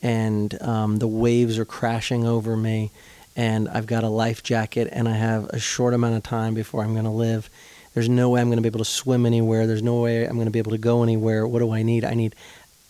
and 0.02 0.62
um, 0.62 0.98
the 0.98 1.08
waves 1.08 1.58
are 1.58 1.66
crashing 1.66 2.26
over 2.26 2.58
me, 2.58 2.92
and 3.36 3.70
I've 3.70 3.88
got 3.88 4.04
a 4.04 4.10
life 4.10 4.44
jacket, 4.44 4.90
and 4.92 5.08
I 5.08 5.14
have 5.16 5.46
a 5.50 5.60
short 5.60 5.94
amount 5.94 6.16
of 6.16 6.24
time 6.24 6.54
before 6.54 6.84
I'm 6.84 6.94
going 6.94 7.06
to 7.06 7.12
live. 7.12 7.50
There's 7.94 8.10
no 8.10 8.30
way 8.30 8.42
I'm 8.42 8.48
going 8.48 8.58
to 8.58 8.62
be 8.62 8.68
able 8.68 8.80
to 8.80 8.86
swim 8.86 9.26
anywhere. 9.26 9.68
There's 9.68 9.82
no 9.82 10.02
way 10.02 10.26
I'm 10.26 10.36
going 10.36 10.46
to 10.46 10.52
be 10.52 10.60
able 10.60 10.72
to 10.72 10.78
go 10.78 11.02
anywhere. 11.04 11.48
What 11.48 11.60
do 11.60 11.72
I 11.72 11.82
need? 11.82 12.04
I 12.06 12.14
need 12.14 12.36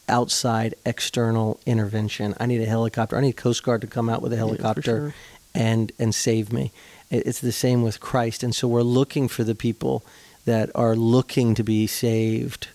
outside 0.08 0.74
external 0.86 1.60
intervention. 1.66 2.36
I 2.40 2.48
need 2.48 2.62
a 2.62 2.66
helicopter. 2.66 3.16
I 3.16 3.22
need 3.22 3.38
Coast 3.38 3.64
Guard 3.64 3.82
to 3.82 3.88
come 3.88 4.10
out 4.10 4.22
with 4.22 4.34
a 4.34 4.36
Yeah, 4.36 4.40
helicopter 4.40 4.82
sure. 4.82 5.14
And 5.60 5.92
and 6.00 6.16
save 6.16 6.52
me. 6.52 6.72
It's 7.12 7.42
the 7.42 7.52
same 7.52 7.84
with 7.84 8.00
Christ, 8.00 8.42
and 8.42 8.56
so 8.56 8.68
we're 8.68 8.82
looking 8.82 9.28
for 9.28 9.44
the 9.44 9.56
people 9.56 10.04
that 10.46 10.72
are 10.74 10.96
looking 10.96 11.54
to 11.56 11.64
be 11.64 11.86
saved. 11.86 12.70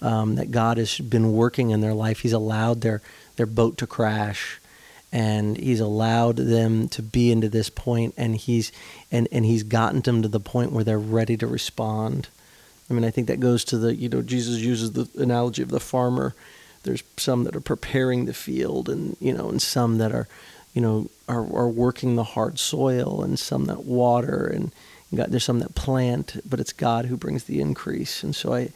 Um, 0.00 0.36
that 0.36 0.52
God 0.52 0.78
has 0.78 1.00
been 1.00 1.32
working 1.32 1.70
in 1.70 1.80
their 1.80 1.92
life. 1.92 2.20
He's 2.20 2.32
allowed 2.32 2.82
their 2.82 3.02
their 3.34 3.46
boat 3.46 3.76
to 3.78 3.86
crash, 3.86 4.60
and 5.10 5.56
He's 5.56 5.80
allowed 5.80 6.36
them 6.36 6.86
to 6.90 7.02
be 7.02 7.32
into 7.32 7.48
this 7.48 7.68
point, 7.68 8.14
and 8.16 8.36
He's 8.36 8.70
and 9.10 9.26
and 9.32 9.44
He's 9.44 9.64
gotten 9.64 10.00
them 10.00 10.22
to 10.22 10.28
the 10.28 10.38
point 10.38 10.70
where 10.70 10.84
they're 10.84 11.00
ready 11.00 11.36
to 11.38 11.48
respond. 11.48 12.28
I 12.88 12.94
mean, 12.94 13.04
I 13.04 13.10
think 13.10 13.26
that 13.26 13.40
goes 13.40 13.64
to 13.64 13.78
the 13.78 13.92
you 13.96 14.08
know 14.08 14.22
Jesus 14.22 14.60
uses 14.60 14.92
the 14.92 15.08
analogy 15.20 15.62
of 15.62 15.70
the 15.70 15.80
farmer. 15.80 16.36
There's 16.84 17.02
some 17.16 17.42
that 17.42 17.56
are 17.56 17.60
preparing 17.60 18.26
the 18.26 18.32
field, 18.32 18.88
and 18.88 19.16
you 19.20 19.32
know, 19.32 19.48
and 19.48 19.60
some 19.60 19.98
that 19.98 20.12
are, 20.12 20.28
you 20.74 20.80
know, 20.80 21.10
are 21.28 21.46
are 21.54 21.68
working 21.68 22.16
the 22.16 22.24
hard 22.24 22.58
soil, 22.58 23.22
and 23.22 23.38
some 23.38 23.66
that 23.66 23.84
water, 23.84 24.46
and 24.46 24.72
God, 25.14 25.30
there's 25.30 25.44
some 25.44 25.60
that 25.60 25.74
plant, 25.74 26.36
but 26.48 26.60
it's 26.60 26.72
God 26.72 27.06
who 27.06 27.16
brings 27.16 27.44
the 27.44 27.60
increase. 27.60 28.22
And 28.22 28.36
so 28.36 28.54
I, 28.54 28.70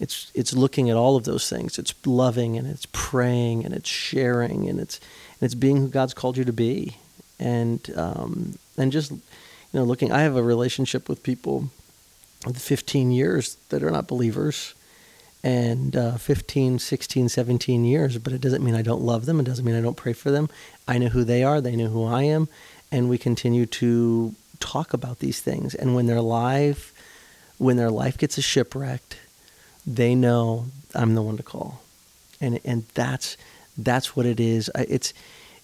it's 0.00 0.30
it's 0.34 0.54
looking 0.54 0.90
at 0.90 0.96
all 0.96 1.16
of 1.16 1.24
those 1.24 1.48
things. 1.48 1.78
It's 1.78 1.94
loving, 2.06 2.56
and 2.56 2.66
it's 2.66 2.86
praying, 2.92 3.64
and 3.64 3.74
it's 3.74 3.88
sharing, 3.88 4.68
and 4.68 4.80
it's 4.80 4.98
and 4.98 5.42
it's 5.42 5.54
being 5.54 5.76
who 5.76 5.88
God's 5.88 6.14
called 6.14 6.36
you 6.36 6.44
to 6.44 6.52
be, 6.52 6.96
and 7.38 7.90
um, 7.96 8.58
and 8.76 8.90
just 8.90 9.10
you 9.10 9.20
know, 9.72 9.84
looking. 9.84 10.10
I 10.10 10.22
have 10.22 10.36
a 10.36 10.42
relationship 10.42 11.08
with 11.08 11.22
people 11.22 11.70
with 12.46 12.58
15 12.58 13.10
years 13.10 13.56
that 13.70 13.82
are 13.82 13.90
not 13.90 14.06
believers 14.06 14.74
and 15.44 15.94
uh, 15.94 16.16
15 16.16 16.78
16 16.78 17.28
17 17.28 17.84
years 17.84 18.16
but 18.16 18.32
it 18.32 18.40
doesn't 18.40 18.64
mean 18.64 18.74
i 18.74 18.82
don't 18.82 19.02
love 19.02 19.26
them. 19.26 19.38
It 19.38 19.44
doesn't 19.44 19.64
mean 19.64 19.76
i 19.76 19.80
don't 19.82 19.96
pray 19.96 20.14
for 20.14 20.30
them. 20.30 20.48
I 20.88 20.98
know 20.98 21.08
who 21.08 21.22
they 21.22 21.44
are. 21.44 21.60
They 21.60 21.76
know 21.76 21.88
who 21.88 22.04
i 22.04 22.22
am. 22.22 22.48
And 22.90 23.08
we 23.08 23.18
continue 23.18 23.66
to 23.66 24.34
talk 24.58 24.94
about 24.94 25.18
these 25.18 25.40
things. 25.40 25.74
And 25.74 25.94
when 25.94 26.06
their 26.06 26.22
life 26.22 26.92
when 27.58 27.76
their 27.76 27.90
life 27.90 28.16
gets 28.18 28.38
a 28.38 28.42
shipwrecked 28.42 29.18
they 29.86 30.14
know 30.14 30.66
i'm 30.94 31.14
the 31.14 31.22
one 31.22 31.36
to 31.36 31.42
call. 31.42 31.82
And 32.40 32.58
and 32.64 32.86
that's 32.94 33.36
that's 33.76 34.16
what 34.16 34.24
it 34.24 34.40
is. 34.40 34.70
It's 34.74 35.12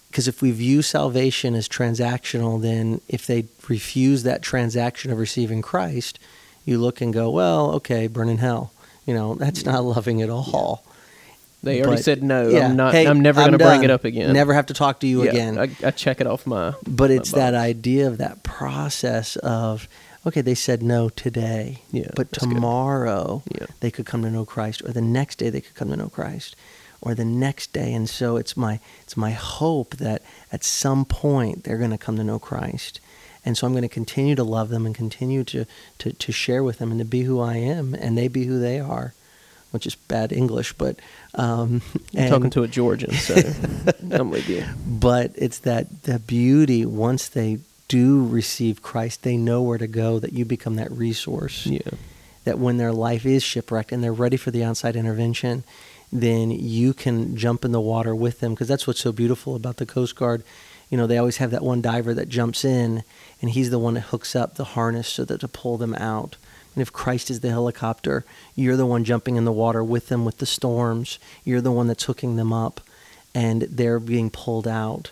because 0.09 0.27
if 0.27 0.41
we 0.41 0.51
view 0.51 0.83
salvation 0.83 1.55
as 1.55 1.67
transactional 1.67 2.61
then 2.61 3.01
if 3.07 3.25
they 3.25 3.45
refuse 3.67 4.21
that 4.23 4.43
transaction 4.43 5.09
of 5.09 5.17
receiving 5.17 5.61
christ 5.61 6.19
you 6.65 6.77
look 6.77 6.99
and 6.99 7.13
go 7.13 7.29
well 7.29 7.71
okay 7.71 8.07
burn 8.07 8.27
in 8.27 8.39
hell 8.39 8.73
you 9.11 9.17
know 9.17 9.35
that's 9.35 9.65
not 9.65 9.83
loving 9.83 10.21
at 10.21 10.29
all 10.29 10.83
They 11.63 11.81
already 11.81 11.97
But, 11.97 12.05
said 12.05 12.23
no. 12.23 12.47
yeah, 12.49 12.67
I'm 12.69 12.75
not. 12.75 12.93
hey, 12.95 13.05
I'm 13.11 13.19
never 13.21 13.41
going 13.41 13.51
to 13.51 13.57
bring 13.57 13.81
done. 13.81 13.83
it 13.83 13.91
up 13.91 14.05
again. 14.05 14.31
never 14.33 14.53
have 14.53 14.67
to 14.67 14.73
talk 14.73 14.99
to 15.01 15.07
you 15.07 15.23
Yeah, 15.23 15.31
again 15.31 15.53
I, 15.59 15.67
I 15.89 15.91
check 15.91 16.21
it 16.21 16.27
off 16.27 16.47
my. 16.47 16.73
but 16.87 17.09
my 17.09 17.15
it's 17.17 17.31
that 17.33 17.51
box. 17.51 17.61
idea 17.73 18.07
of 18.07 18.17
that 18.19 18.41
process 18.43 19.35
of 19.37 19.87
okay 20.25 20.41
they 20.41 20.55
said 20.55 20.81
no 20.81 21.09
today 21.09 21.81
Yeah, 21.91 22.09
but 22.15 22.31
that's 22.31 22.45
good. 22.45 22.55
tomorrow 22.55 23.43
Yeah. 23.59 23.67
they 23.81 23.91
could 23.91 24.05
come 24.11 24.21
to 24.23 24.31
know 24.31 24.45
christ 24.45 24.81
or 24.85 24.91
the 24.93 25.01
next 25.19 25.35
day 25.41 25.49
they 25.51 25.61
could 25.61 25.75
come 25.75 25.89
to 25.91 25.97
know 25.97 26.09
christ 26.09 26.55
or 27.03 27.15
the 27.15 27.25
next 27.25 27.73
day 27.73 27.89
and 27.97 28.07
so 28.09 28.37
it's 28.37 28.55
my 28.55 28.79
it's 29.03 29.17
my 29.17 29.31
hope 29.31 29.91
that 29.97 30.21
at 30.55 30.63
some 30.63 31.03
point 31.05 31.63
they're 31.63 31.81
going 31.85 31.97
to 31.99 32.05
come 32.05 32.17
to 32.17 32.23
know 32.23 32.39
christ 32.39 32.99
and 33.45 33.57
so 33.57 33.65
i'm 33.67 33.73
going 33.73 33.81
to 33.81 33.89
continue 33.89 34.35
to 34.35 34.43
love 34.43 34.69
them 34.69 34.85
and 34.85 34.95
continue 34.95 35.43
to, 35.43 35.65
to 35.97 36.13
to 36.13 36.31
share 36.31 36.63
with 36.63 36.77
them 36.79 36.91
and 36.91 36.99
to 36.99 37.05
be 37.05 37.23
who 37.23 37.39
i 37.39 37.55
am 37.55 37.93
and 37.95 38.17
they 38.17 38.27
be 38.27 38.45
who 38.45 38.59
they 38.59 38.79
are 38.79 39.13
which 39.71 39.85
is 39.87 39.95
bad 39.95 40.31
english 40.31 40.73
but 40.73 40.97
um 41.35 41.81
I'm 42.13 42.19
and- 42.19 42.29
talking 42.29 42.49
to 42.51 42.63
a 42.63 42.67
Georgian, 42.67 43.11
so 43.13 43.35
I'm 44.11 44.29
with 44.29 44.47
you. 44.49 44.65
but 44.87 45.31
it's 45.35 45.59
that 45.59 46.03
the 46.03 46.19
beauty 46.19 46.85
once 46.85 47.29
they 47.29 47.59
do 47.87 48.25
receive 48.25 48.81
Christ, 48.81 49.23
they 49.23 49.35
know 49.35 49.61
where 49.61 49.77
to 49.77 49.85
go. 49.87 50.17
That 50.17 50.31
you 50.31 50.45
become 50.45 50.75
that 50.75 50.89
resource. 50.91 51.65
Yeah. 51.65 51.81
That 52.45 52.57
when 52.57 52.77
their 52.77 52.93
life 52.93 53.25
is 53.25 53.43
shipwrecked 53.43 53.91
and 53.91 54.01
they're 54.01 54.13
ready 54.13 54.37
for 54.37 54.49
the 54.49 54.63
outside 54.63 54.95
intervention, 54.95 55.65
then 56.09 56.51
you 56.51 56.93
can 56.93 57.35
jump 57.35 57.65
in 57.65 57.73
the 57.73 57.81
water 57.81 58.15
with 58.15 58.39
them 58.39 58.53
because 58.53 58.69
that's 58.69 58.87
what's 58.87 59.01
so 59.01 59.11
beautiful 59.11 59.55
about 59.57 59.75
the 59.75 59.85
Coast 59.85 60.15
Guard. 60.15 60.43
You 60.89 60.97
know, 60.97 61.05
they 61.05 61.17
always 61.17 61.37
have 61.37 61.51
that 61.51 61.63
one 61.63 61.81
diver 61.81 62.13
that 62.13 62.29
jumps 62.29 62.63
in, 62.63 63.03
and 63.41 63.49
he's 63.49 63.69
the 63.69 63.79
one 63.79 63.95
that 63.95 64.01
hooks 64.01 64.35
up 64.35 64.55
the 64.55 64.63
harness 64.63 65.07
so 65.07 65.25
that 65.25 65.39
to 65.41 65.47
pull 65.47 65.77
them 65.77 65.95
out. 65.95 66.37
And 66.75 66.81
if 66.81 66.93
Christ 66.93 67.29
is 67.29 67.41
the 67.41 67.49
helicopter, 67.49 68.23
you're 68.55 68.77
the 68.77 68.85
one 68.85 69.03
jumping 69.03 69.35
in 69.35 69.45
the 69.45 69.51
water 69.51 69.83
with 69.83 70.07
them 70.07 70.23
with 70.23 70.37
the 70.37 70.45
storms. 70.45 71.19
You're 71.43 71.61
the 71.61 71.71
one 71.71 71.87
that's 71.87 72.05
hooking 72.05 72.37
them 72.37 72.53
up, 72.53 72.79
and 73.35 73.63
they're 73.63 73.99
being 73.99 74.29
pulled 74.29 74.67
out, 74.67 75.11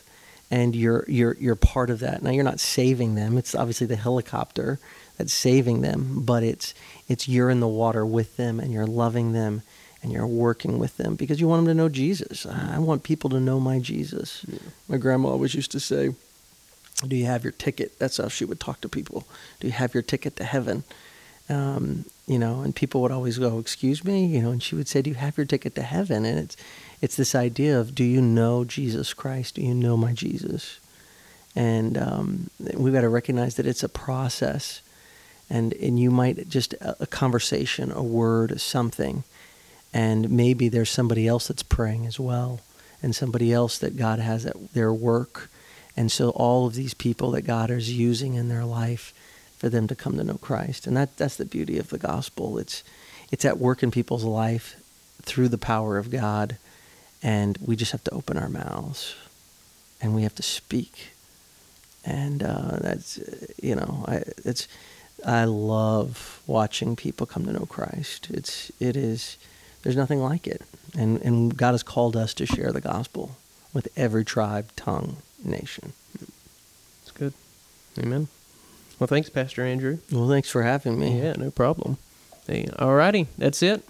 and 0.50 0.76
you're 0.76 1.04
you're 1.08 1.36
you're 1.40 1.56
part 1.56 1.90
of 1.90 2.00
that. 2.00 2.24
Now 2.24 2.32
you're 2.32 2.44
not 2.46 2.62
saving 2.62 3.16
them. 3.16 3.38
It's 3.38 3.56
obviously 3.56 3.88
the 3.88 3.98
helicopter 3.98 4.80
that's 5.18 5.34
saving 5.34 5.82
them, 5.82 6.22
but 6.24 6.44
it's 6.44 6.74
it's 7.10 7.28
you're 7.28 7.50
in 7.50 7.60
the 7.60 7.68
water 7.68 8.06
with 8.06 8.38
them, 8.38 8.62
and 8.62 8.72
you're 8.72 8.88
loving 8.88 9.34
them, 9.34 9.64
and 10.02 10.14
you're 10.14 10.28
working 10.28 10.80
with 10.80 10.96
them 10.96 11.16
because 11.16 11.42
you 11.42 11.48
want 11.50 11.66
them 11.66 11.76
to 11.76 11.78
know 11.78 11.90
Jesus. 11.90 12.46
I 12.46 12.80
want 12.80 13.04
people 13.04 13.30
to 13.32 13.40
know 13.42 13.60
my 13.60 13.80
Jesus. 13.80 14.46
My 14.88 14.96
grandma 14.96 15.30
always 15.30 15.56
used 15.56 15.72
to 15.72 15.80
say, 15.82 16.12
"Do 17.08 17.16
you 17.16 17.26
have 17.26 17.44
your 17.44 17.54
ticket?" 17.54 17.98
That's 18.00 18.18
how 18.18 18.28
she 18.28 18.46
would 18.46 18.60
talk 18.60 18.82
to 18.82 18.90
people. 18.90 19.26
Do 19.60 19.68
you 19.68 19.74
have 19.74 19.94
your 19.94 20.04
ticket 20.04 20.36
to 20.38 20.44
heaven? 20.44 20.84
um, 21.50 22.06
you 22.28 22.38
know, 22.38 22.62
and 22.62 22.76
people 22.76 23.02
would 23.02 23.12
always 23.12 23.40
go, 23.40 23.58
"Excuse 23.58 24.06
me," 24.06 24.26
you 24.26 24.42
know, 24.42 24.52
and 24.52 24.62
she 24.62 24.76
would 24.76 24.88
say, 24.88 25.02
"Do 25.02 25.10
you 25.10 25.16
have 25.16 25.38
your 25.38 25.48
ticket 25.48 25.76
to 25.76 25.82
heaven?" 25.82 26.24
And 26.24 26.38
it's 26.38 26.56
it's 27.02 27.16
this 27.16 27.34
idea 27.34 27.80
of, 27.80 27.96
"Do 27.96 28.04
you 28.04 28.22
know 28.22 28.64
Jesus 28.64 29.14
Christ? 29.14 29.56
Do 29.56 29.62
you 29.62 29.74
know 29.74 29.98
my 29.98 30.14
Jesus?" 30.14 30.80
And 31.56 31.98
um, 31.98 32.50
we've 32.76 32.94
got 32.94 33.02
to 33.02 33.10
recognize 33.10 33.56
that 33.56 33.66
it's 33.66 33.84
a 33.84 33.90
process, 33.90 34.82
and 35.50 35.74
and 35.74 36.00
you 36.00 36.12
might 36.12 36.48
just 36.48 36.74
a, 36.76 37.04
a 37.04 37.08
conversation, 37.08 37.92
a 37.92 38.04
word, 38.04 38.62
something, 38.62 39.24
and 39.92 40.30
maybe 40.30 40.70
there's 40.70 40.92
somebody 40.92 41.28
else 41.28 41.48
that's 41.48 41.64
praying 41.64 42.06
as 42.06 42.20
well, 42.20 42.60
and 43.02 43.16
somebody 43.16 43.52
else 43.52 43.80
that 43.80 43.98
God 43.98 44.20
has 44.20 44.46
at 44.46 44.74
their 44.74 44.94
work, 44.94 45.50
and 46.00 46.10
so 46.10 46.30
all 46.30 46.66
of 46.66 46.76
these 46.76 46.94
people 46.94 47.32
that 47.32 47.42
God 47.42 47.70
is 47.70 47.92
using 47.92 48.36
in 48.36 48.48
their 48.48 48.64
life 48.64 49.14
for 49.58 49.68
them 49.68 49.86
to 49.88 49.96
come 49.96 50.16
to 50.16 50.24
know 50.24 50.36
Christ. 50.36 50.88
And 50.88 50.96
that 50.96 51.18
that's 51.18 51.36
the 51.36 51.44
beauty 51.44 51.78
of 51.78 51.90
the 51.90 51.98
gospel. 51.98 52.58
It's 52.58 52.86
it's 53.34 53.44
at 53.44 53.58
work 53.58 53.84
in 53.84 53.92
people's 53.92 54.24
life 54.24 54.78
through 55.22 55.50
the 55.50 55.58
power 55.58 55.98
of 55.98 56.10
God 56.10 56.56
and 57.22 57.58
we 57.62 57.76
just 57.76 57.92
have 57.92 58.06
to 58.06 58.14
open 58.14 58.38
our 58.38 58.48
mouths 58.48 59.14
and 60.02 60.16
we 60.16 60.24
have 60.24 60.36
to 60.36 60.42
speak. 60.42 61.12
And 62.06 62.44
uh, 62.44 62.78
that's 62.80 63.20
you 63.62 63.76
know, 63.76 64.06
I 64.08 64.24
it's 64.46 64.70
I 65.26 65.44
love 65.44 66.42
watching 66.48 66.96
people 66.96 67.28
come 67.28 67.44
to 67.44 67.52
know 67.52 67.66
Christ. 67.66 68.30
It's 68.30 68.72
it 68.80 68.96
is 68.96 69.36
there's 69.84 69.98
nothing 69.98 70.20
like 70.20 70.48
it. 70.48 70.62
And 70.98 71.22
and 71.24 71.58
God 71.58 71.72
has 71.72 71.84
called 71.84 72.16
us 72.16 72.34
to 72.36 72.46
share 72.46 72.72
the 72.72 72.80
gospel 72.80 73.36
with 73.74 73.88
every 73.96 74.26
tribe, 74.26 74.70
tongue, 74.76 75.18
nation. 75.44 75.94
It's 77.02 77.12
good. 77.12 77.34
Amen. 77.98 78.28
Well, 79.00 79.08
thanks, 79.08 79.30
Pastor 79.30 79.64
Andrew. 79.64 80.00
Well, 80.12 80.28
thanks 80.28 80.50
for 80.50 80.64
having 80.64 81.00
me. 81.00 81.22
Yeah, 81.22 81.34
no 81.34 81.52
problem. 81.52 81.98
Hey, 82.48 82.66
alrighty, 82.66 83.28
that's 83.38 83.62
it. 83.64 83.84